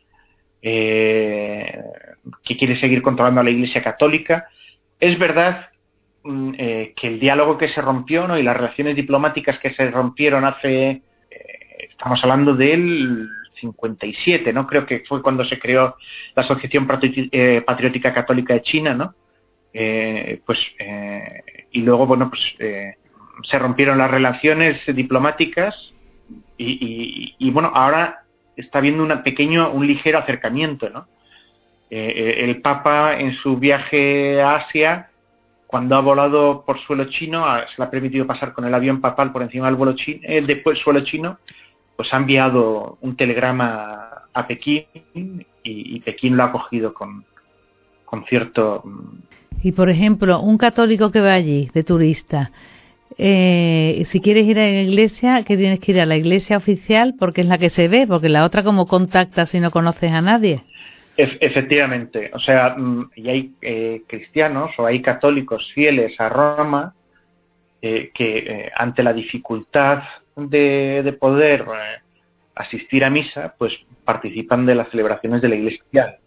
eh, 0.61 1.81
que 2.43 2.57
quiere 2.57 2.75
seguir 2.75 3.01
controlando 3.01 3.41
a 3.41 3.43
la 3.43 3.49
Iglesia 3.49 3.81
Católica. 3.83 4.49
Es 4.99 5.17
verdad 5.17 5.69
mm, 6.23 6.53
eh, 6.57 6.93
que 6.95 7.07
el 7.07 7.19
diálogo 7.19 7.57
que 7.57 7.67
se 7.67 7.81
rompió, 7.81 8.27
¿no? 8.27 8.37
Y 8.37 8.43
las 8.43 8.55
relaciones 8.57 8.95
diplomáticas 8.95 9.57
que 9.57 9.71
se 9.71 9.89
rompieron 9.89 10.45
hace, 10.45 11.01
estamos 11.79 12.23
hablando 12.23 12.53
del 12.53 13.29
57, 13.59 14.53
¿no? 14.53 14.67
Creo 14.67 14.85
que 14.85 15.03
fue 15.07 15.21
cuando 15.21 15.43
se 15.45 15.59
creó 15.59 15.95
la 16.35 16.43
Asociación 16.43 16.87
eh, 17.31 17.61
Patriótica 17.65 18.13
Católica 18.13 18.53
de 18.53 18.61
China, 18.61 18.93
¿no? 18.93 19.15
Eh, 19.73 20.41
pues, 20.45 20.59
eh, 20.79 21.67
y 21.71 21.81
luego, 21.81 22.07
bueno, 22.07 22.29
pues 22.29 22.55
se 23.43 23.59
rompieron 23.59 23.97
las 23.97 24.09
relaciones 24.09 24.85
diplomáticas 24.95 25.93
y, 26.57 27.51
bueno, 27.51 27.71
ahora 27.73 28.23
está 28.55 28.79
habiendo 28.79 29.03
un 29.03 29.23
pequeño, 29.23 29.69
un 29.71 29.85
ligero 29.85 30.17
acercamiento, 30.17 30.89
¿no? 30.89 31.07
el 31.89 32.59
Papa 32.61 33.17
en 33.17 33.31
su 33.31 33.57
viaje 33.57 34.41
a 34.41 34.55
Asia, 34.55 35.09
cuando 35.67 35.95
ha 35.95 36.01
volado 36.01 36.63
por 36.65 36.79
suelo 36.79 37.05
chino, 37.05 37.45
se 37.67 37.75
le 37.77 37.85
ha 37.85 37.91
permitido 37.91 38.25
pasar 38.25 38.53
con 38.53 38.65
el 38.65 38.73
avión 38.73 38.99
papal 38.99 39.31
por 39.31 39.41
encima 39.41 39.67
del 39.67 39.75
vuelo 39.75 39.95
suelo 40.75 41.01
chino, 41.01 41.37
pues 41.97 42.13
ha 42.13 42.17
enviado 42.17 42.97
un 43.01 43.17
telegrama 43.17 44.23
a 44.33 44.47
Pekín 44.47 44.85
y, 45.63 45.99
Pekín 45.99 46.37
lo 46.37 46.43
ha 46.43 46.51
cogido 46.53 46.93
con, 46.93 47.25
con 48.05 48.23
cierto... 48.23 48.83
Mm, 48.85 49.17
y 49.63 49.71
por 49.71 49.89
ejemplo, 49.89 50.39
un 50.39 50.59
católico 50.59 51.11
que 51.11 51.19
va 51.19 51.33
allí 51.33 51.69
de 51.73 51.83
turista, 51.83 52.51
eh, 53.17 54.05
si 54.11 54.21
quieres 54.21 54.45
ir 54.45 54.59
a 54.59 54.63
la 54.63 54.81
iglesia, 54.81 55.43
que 55.43 55.57
tienes 55.57 55.79
que 55.79 55.93
ir 55.93 55.99
a 55.99 56.05
la 56.05 56.15
iglesia 56.15 56.57
oficial 56.57 57.15
porque 57.17 57.41
es 57.41 57.47
la 57.47 57.57
que 57.57 57.71
se 57.71 57.87
ve, 57.87 58.05
porque 58.05 58.29
la 58.29 58.45
otra 58.45 58.63
como 58.63 58.85
contacta 58.85 59.47
si 59.47 59.59
no 59.59 59.71
conoces 59.71 60.11
a 60.11 60.21
nadie. 60.21 60.63
efectivamente, 61.17 62.29
o 62.31 62.39
sea, 62.39 62.75
mm, 62.77 63.09
y 63.15 63.29
hay 63.29 63.51
eh, 63.63 64.03
cristianos 64.05 64.77
o 64.77 64.85
hay 64.85 65.01
católicos 65.01 65.71
fieles 65.73 66.21
a 66.21 66.29
Roma 66.29 66.93
eh, 67.81 68.11
que 68.13 68.71
ante 68.75 69.03
la 69.03 69.13
dificultad 69.13 70.03
de, 70.35 71.15
poder 71.19 71.65
asistir 72.55 73.05
a 73.05 73.09
misa, 73.09 73.53
pues 73.57 73.77
participan 74.03 74.65
de 74.65 74.75
las 74.75 74.89
celebraciones 74.89 75.41
de 75.41 75.49
la 75.49 75.55
iglesia 75.55 75.83
La. 75.91 76.17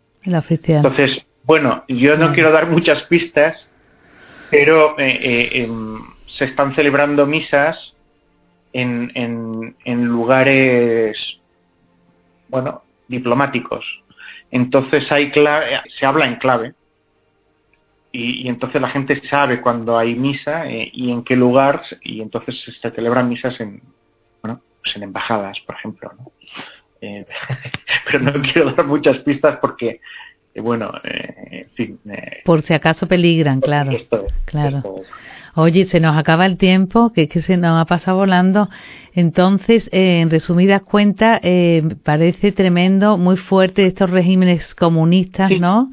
Entonces, 0.77 1.27
bueno, 1.45 1.85
yo 1.89 2.17
no 2.17 2.33
quiero 2.33 2.53
dar 2.53 2.69
muchas 2.69 3.03
pistas, 3.05 3.69
pero 4.51 4.95
em, 4.99 5.99
se 6.27 6.45
están 6.45 6.75
celebrando 6.75 7.27
misas 7.27 7.97
en, 8.73 9.11
en, 9.85 10.05
lugares, 10.05 11.39
bueno, 12.49 12.83
diplomáticos. 13.09 14.03
Entonces 14.51 15.11
hay 15.11 15.31
clave, 15.31 15.81
se 15.89 16.07
habla 16.07 16.27
en 16.27 16.37
clave 16.37 16.75
y, 18.13 18.49
entonces 18.49 18.81
la 18.81 18.91
gente 18.91 19.17
sabe 19.17 19.61
cuando 19.61 19.97
hay 19.99 20.15
misa 20.15 20.69
eh, 20.69 20.91
y 20.93 21.11
en 21.11 21.23
qué 21.23 21.37
lugar 21.37 21.83
y 22.03 22.21
entonces 22.21 22.61
se 22.81 22.91
celebran 22.91 23.29
misas 23.29 23.61
en, 23.61 23.83
bueno, 24.43 24.61
pues 24.83 24.97
en 24.97 25.05
embajadas, 25.05 25.61
por 25.61 25.77
ejemplo. 25.77 26.11
Eh, 27.01 27.27
pero 28.07 28.21
no 28.21 28.33
quiero 28.43 28.73
dar 28.73 28.87
muchas 28.87 29.19
pistas 29.19 29.59
porque 29.61 30.01
eh, 30.55 30.61
bueno, 30.61 30.93
en 31.05 31.71
fin. 31.71 32.01
por 32.45 32.63
si 32.63 32.75
acaso 32.75 33.07
peligran, 33.07 33.61
claro. 33.61 33.93
claro. 34.45 34.83
Oye, 35.55 35.87
se 35.87 36.01
nos 36.01 36.17
acaba 36.17 36.47
el 36.47 36.57
tiempo, 36.57 37.13
que 37.13 37.23
es 37.23 37.31
que 37.31 37.43
se 37.43 37.57
nos 37.57 37.81
ha 37.81 37.85
pasado 37.85 38.19
volando. 38.19 38.69
Entonces, 39.15 39.89
eh, 39.93 40.21
en 40.21 40.31
resumidas 40.31 40.83
cuentas, 40.83 41.41
eh, 41.43 41.83
parece 42.05 42.53
tremendo, 42.53 43.19
muy 43.19 43.37
fuerte 43.37 43.87
estos 43.87 44.11
regímenes 44.11 44.75
comunistas, 44.75 45.51
¿no? 45.59 45.91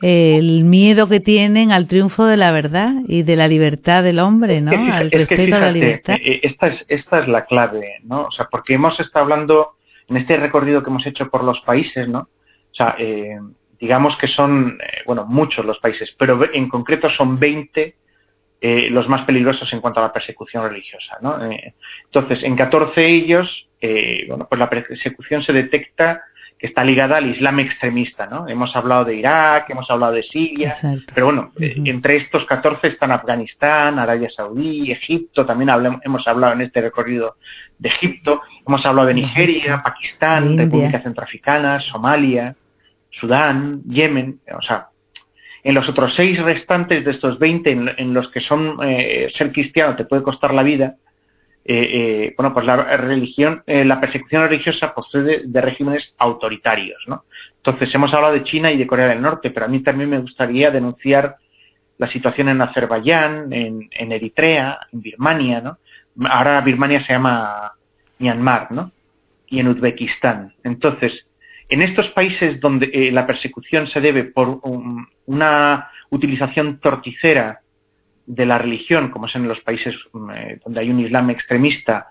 El 0.00 0.64
miedo 0.64 1.08
que 1.08 1.20
tienen 1.20 1.72
al 1.72 1.88
triunfo 1.88 2.24
de 2.26 2.36
la 2.36 2.52
verdad 2.52 2.92
y 3.06 3.22
de 3.22 3.36
la 3.36 3.48
libertad 3.48 4.02
del 4.02 4.18
hombre, 4.18 4.60
¿no? 4.60 4.72
al 4.92 5.10
respeto 5.10 5.56
a 5.56 5.60
la 5.60 5.72
libertad. 5.72 6.16
Eh, 6.22 6.40
esta 6.42 6.68
es, 6.68 6.84
esta 6.88 7.20
es 7.20 7.28
la 7.28 7.44
clave, 7.44 7.96
¿no? 8.04 8.24
O 8.24 8.30
sea, 8.30 8.46
porque 8.50 8.74
hemos 8.74 9.00
estado 9.00 9.24
hablando 9.24 9.76
en 10.08 10.16
este 10.16 10.36
recorrido 10.36 10.82
que 10.82 10.90
hemos 10.90 11.06
hecho 11.06 11.28
por 11.28 11.44
los 11.44 11.60
países, 11.60 12.08
¿no? 12.08 12.28
O 12.70 12.74
sea, 12.74 12.96
digamos 13.80 14.16
que 14.16 14.28
son, 14.28 14.78
bueno, 15.04 15.26
muchos 15.26 15.64
los 15.64 15.80
países, 15.80 16.14
pero 16.16 16.52
en 16.52 16.68
concreto 16.68 17.08
son 17.08 17.38
20 17.38 17.96
eh, 18.60 18.88
los 18.90 19.08
más 19.08 19.22
peligrosos 19.22 19.72
en 19.72 19.80
cuanto 19.80 20.00
a 20.00 20.04
la 20.04 20.12
persecución 20.12 20.68
religiosa. 20.68 21.16
¿no? 21.22 21.48
Eh, 21.48 21.74
entonces, 22.06 22.42
en 22.42 22.56
14 22.56 23.06
ellos, 23.06 23.68
eh, 23.80 24.24
bueno, 24.26 24.48
pues 24.48 24.58
la 24.58 24.68
persecución 24.68 25.42
se 25.42 25.52
detecta 25.52 26.24
que 26.58 26.66
está 26.66 26.82
ligada 26.82 27.18
al 27.18 27.30
Islam 27.30 27.60
extremista. 27.60 28.26
¿no? 28.26 28.48
Hemos 28.48 28.74
hablado 28.74 29.04
de 29.04 29.14
Irak, 29.14 29.70
hemos 29.70 29.88
hablado 29.90 30.12
de 30.12 30.24
Siria, 30.24 30.76
pero 31.14 31.26
bueno, 31.26 31.52
entre 31.58 32.16
estos 32.16 32.44
14 32.44 32.88
están 32.88 33.12
Afganistán, 33.12 33.98
Arabia 33.98 34.28
Saudí, 34.28 34.90
Egipto, 34.90 35.46
también 35.46 35.70
hemos 36.02 36.26
hablado 36.26 36.54
en 36.54 36.62
este 36.62 36.80
recorrido 36.80 37.36
de 37.78 37.88
Egipto, 37.88 38.42
hemos 38.66 38.84
hablado 38.84 39.06
de 39.08 39.14
Nigeria, 39.14 39.80
Pakistán, 39.84 40.58
República 40.58 41.00
Centroafricana, 41.00 41.78
Somalia, 41.78 42.56
Sudán, 43.10 43.82
Yemen, 43.84 44.40
o 44.52 44.62
sea, 44.62 44.88
en 45.62 45.74
los 45.74 45.88
otros 45.88 46.14
seis 46.14 46.40
restantes 46.40 47.04
de 47.04 47.10
estos 47.12 47.38
20 47.38 47.94
en, 47.98 48.14
los 48.14 48.28
que 48.28 48.40
son 48.40 48.78
eh, 48.82 49.28
ser 49.30 49.52
cristiano 49.52 49.94
te 49.94 50.04
puede 50.04 50.22
costar 50.22 50.54
la 50.54 50.62
vida, 50.62 50.96
eh, 51.70 51.90
eh, 51.92 52.34
bueno, 52.34 52.54
pues 52.54 52.64
la 52.64 52.76
religión, 52.96 53.62
la 53.66 54.00
persecución 54.00 54.48
religiosa 54.48 54.94
procede 54.94 55.42
de, 55.44 55.60
regímenes 55.60 56.14
autoritarios, 56.16 57.04
¿no? 57.06 57.26
Entonces 57.56 57.94
hemos 57.94 58.14
hablado 58.14 58.32
de 58.32 58.42
China 58.42 58.72
y 58.72 58.78
de 58.78 58.86
Corea 58.86 59.08
del 59.08 59.20
Norte, 59.20 59.50
pero 59.50 59.66
a 59.66 59.68
mí 59.68 59.80
también 59.80 60.08
me 60.08 60.18
gustaría 60.18 60.70
denunciar 60.70 61.36
la 61.98 62.06
situación 62.06 62.48
en 62.48 62.62
Azerbaiyán, 62.62 63.52
en, 63.52 63.90
Eritrea, 64.12 64.78
en 64.90 65.02
Birmania, 65.02 65.60
¿no? 65.60 65.78
Ahora 66.30 66.62
Birmania 66.62 67.00
se 67.00 67.12
llama 67.12 67.74
Myanmar, 68.18 68.72
¿no? 68.72 68.90
Y 69.48 69.60
en 69.60 69.68
Uzbekistán. 69.68 70.54
Entonces, 70.64 71.26
en 71.68 71.82
estos 71.82 72.08
países 72.08 72.60
donde 72.60 72.90
eh, 72.94 73.12
la 73.12 73.26
persecución 73.26 73.86
se 73.86 74.00
debe 74.00 74.24
por 74.24 74.62
una 75.26 75.90
utilización 76.08 76.78
torticera 76.78 77.60
de 78.28 78.46
la 78.46 78.58
religión, 78.58 79.10
como 79.10 79.26
es 79.26 79.34
en 79.34 79.48
los 79.48 79.60
países 79.60 79.96
mm, 80.12 80.30
eh, 80.30 80.60
donde 80.64 80.80
hay 80.80 80.90
un 80.90 81.00
Islam 81.00 81.30
extremista, 81.30 82.08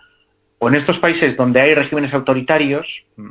o 0.60 0.68
en 0.68 0.76
estos 0.76 1.00
países 1.00 1.38
donde 1.38 1.62
hay 1.62 1.76
regímenes 1.76 2.14
autoritarios, 2.14 3.06
mm, 3.16 3.30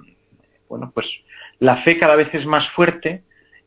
bueno, 0.69 0.91
pues 0.95 1.11
la 1.59 1.77
fe 1.79 1.99
cada 1.99 2.17
vez 2.17 2.33
es 2.35 2.47
más 2.47 2.69
fuerte 2.71 3.23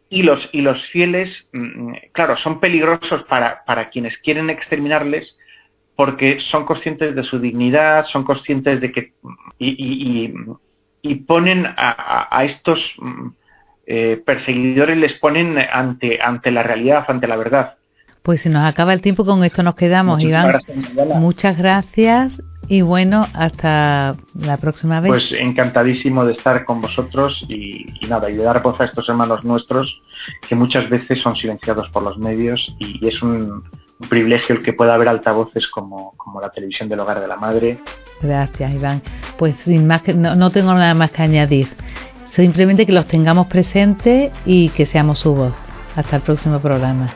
y 0.10 0.24
los, 0.24 0.50
y 0.52 0.62
los 0.62 0.86
fieles, 0.88 1.50
mm, 1.54 1.94
claro, 2.12 2.38
son 2.38 2.60
peligrosos 2.60 3.24
para, 3.24 3.64
para 3.66 3.90
quienes 3.90 4.18
quieren 4.18 4.50
exterminarles 4.50 5.38
porque 5.96 6.40
son 6.40 6.66
conscientes 6.66 7.14
de 7.14 7.24
su 7.24 7.40
dignidad, 7.40 8.06
son 8.06 8.24
conscientes 8.24 8.80
de 8.80 8.92
que 8.92 9.14
y, 9.58 10.34
y 11.02 11.16
ponen 11.16 11.66
a, 11.66 12.44
estos 12.44 12.94
mm, 12.98 13.28
eh, 13.86 14.22
perseguidores, 14.26 14.98
les 14.98 15.14
ponen 15.14 15.58
ante, 15.58 16.20
ante 16.22 16.52
la 16.52 16.64
realidad, 16.64 17.06
ante 17.08 17.28
la 17.28 17.38
verdad. 17.38 17.78
Pues 18.30 18.42
se 18.42 18.50
nos 18.52 18.64
acaba 18.64 18.94
el 18.94 19.02
tiempo, 19.02 19.26
con 19.26 19.44
esto 19.44 19.64
nos 19.64 19.74
quedamos, 19.74 20.22
Iván. 20.22 20.62
Muchas 21.16 21.58
gracias 21.58 22.40
y 22.68 22.82
bueno, 22.82 23.26
hasta 23.34 24.18
la 24.36 24.58
próxima 24.58 25.02
vez. 25.02 25.10
Pues 25.10 25.32
encantadísimo 25.32 26.24
de 26.24 26.34
estar 26.34 26.64
con 26.64 26.80
vosotros 26.80 27.44
y, 27.50 27.88
nada, 28.08 28.30
y 28.30 28.36
de 28.36 28.44
dar 28.44 28.62
voz 28.62 28.80
a 28.82 28.86
estos 28.86 29.10
hermanos 29.10 29.44
nuestros 29.44 30.00
que 30.48 30.54
muchas 30.54 30.88
veces 30.92 31.20
son 31.20 31.36
silenciados 31.38 31.90
por 31.90 32.04
los 32.04 32.20
medios 32.20 32.72
y 32.78 33.04
es 33.08 33.20
un, 33.24 33.64
privilegio 34.12 34.58
el 34.58 34.62
que 34.62 34.74
pueda 34.74 34.94
haber 34.94 35.08
altavoces 35.08 35.68
como, 35.68 36.14
como 36.16 36.40
la 36.40 36.52
televisión 36.52 36.88
del 36.88 37.00
hogar 37.00 37.20
de 37.20 37.28
la 37.28 37.36
madre 37.36 37.80
Gracias, 38.22 38.72
Iván. 38.72 39.02
Pues 39.40 39.56
sin 39.66 39.88
más 39.88 40.04
que, 40.04 40.14
no, 40.14 40.52
tengo 40.52 40.72
nada 40.76 40.94
más 40.94 41.10
que 41.10 41.24
añadir. 41.24 41.68
Simplemente 42.28 42.86
que 42.86 42.94
los 42.94 43.08
tengamos 43.08 43.48
presentes 43.48 44.32
y 44.46 44.70
que 44.70 44.86
seamos 44.86 45.18
su 45.18 45.34
voz. 45.34 45.54
Hasta 45.96 46.18
el 46.18 46.22
próximo 46.22 46.60
programa. 46.60 47.12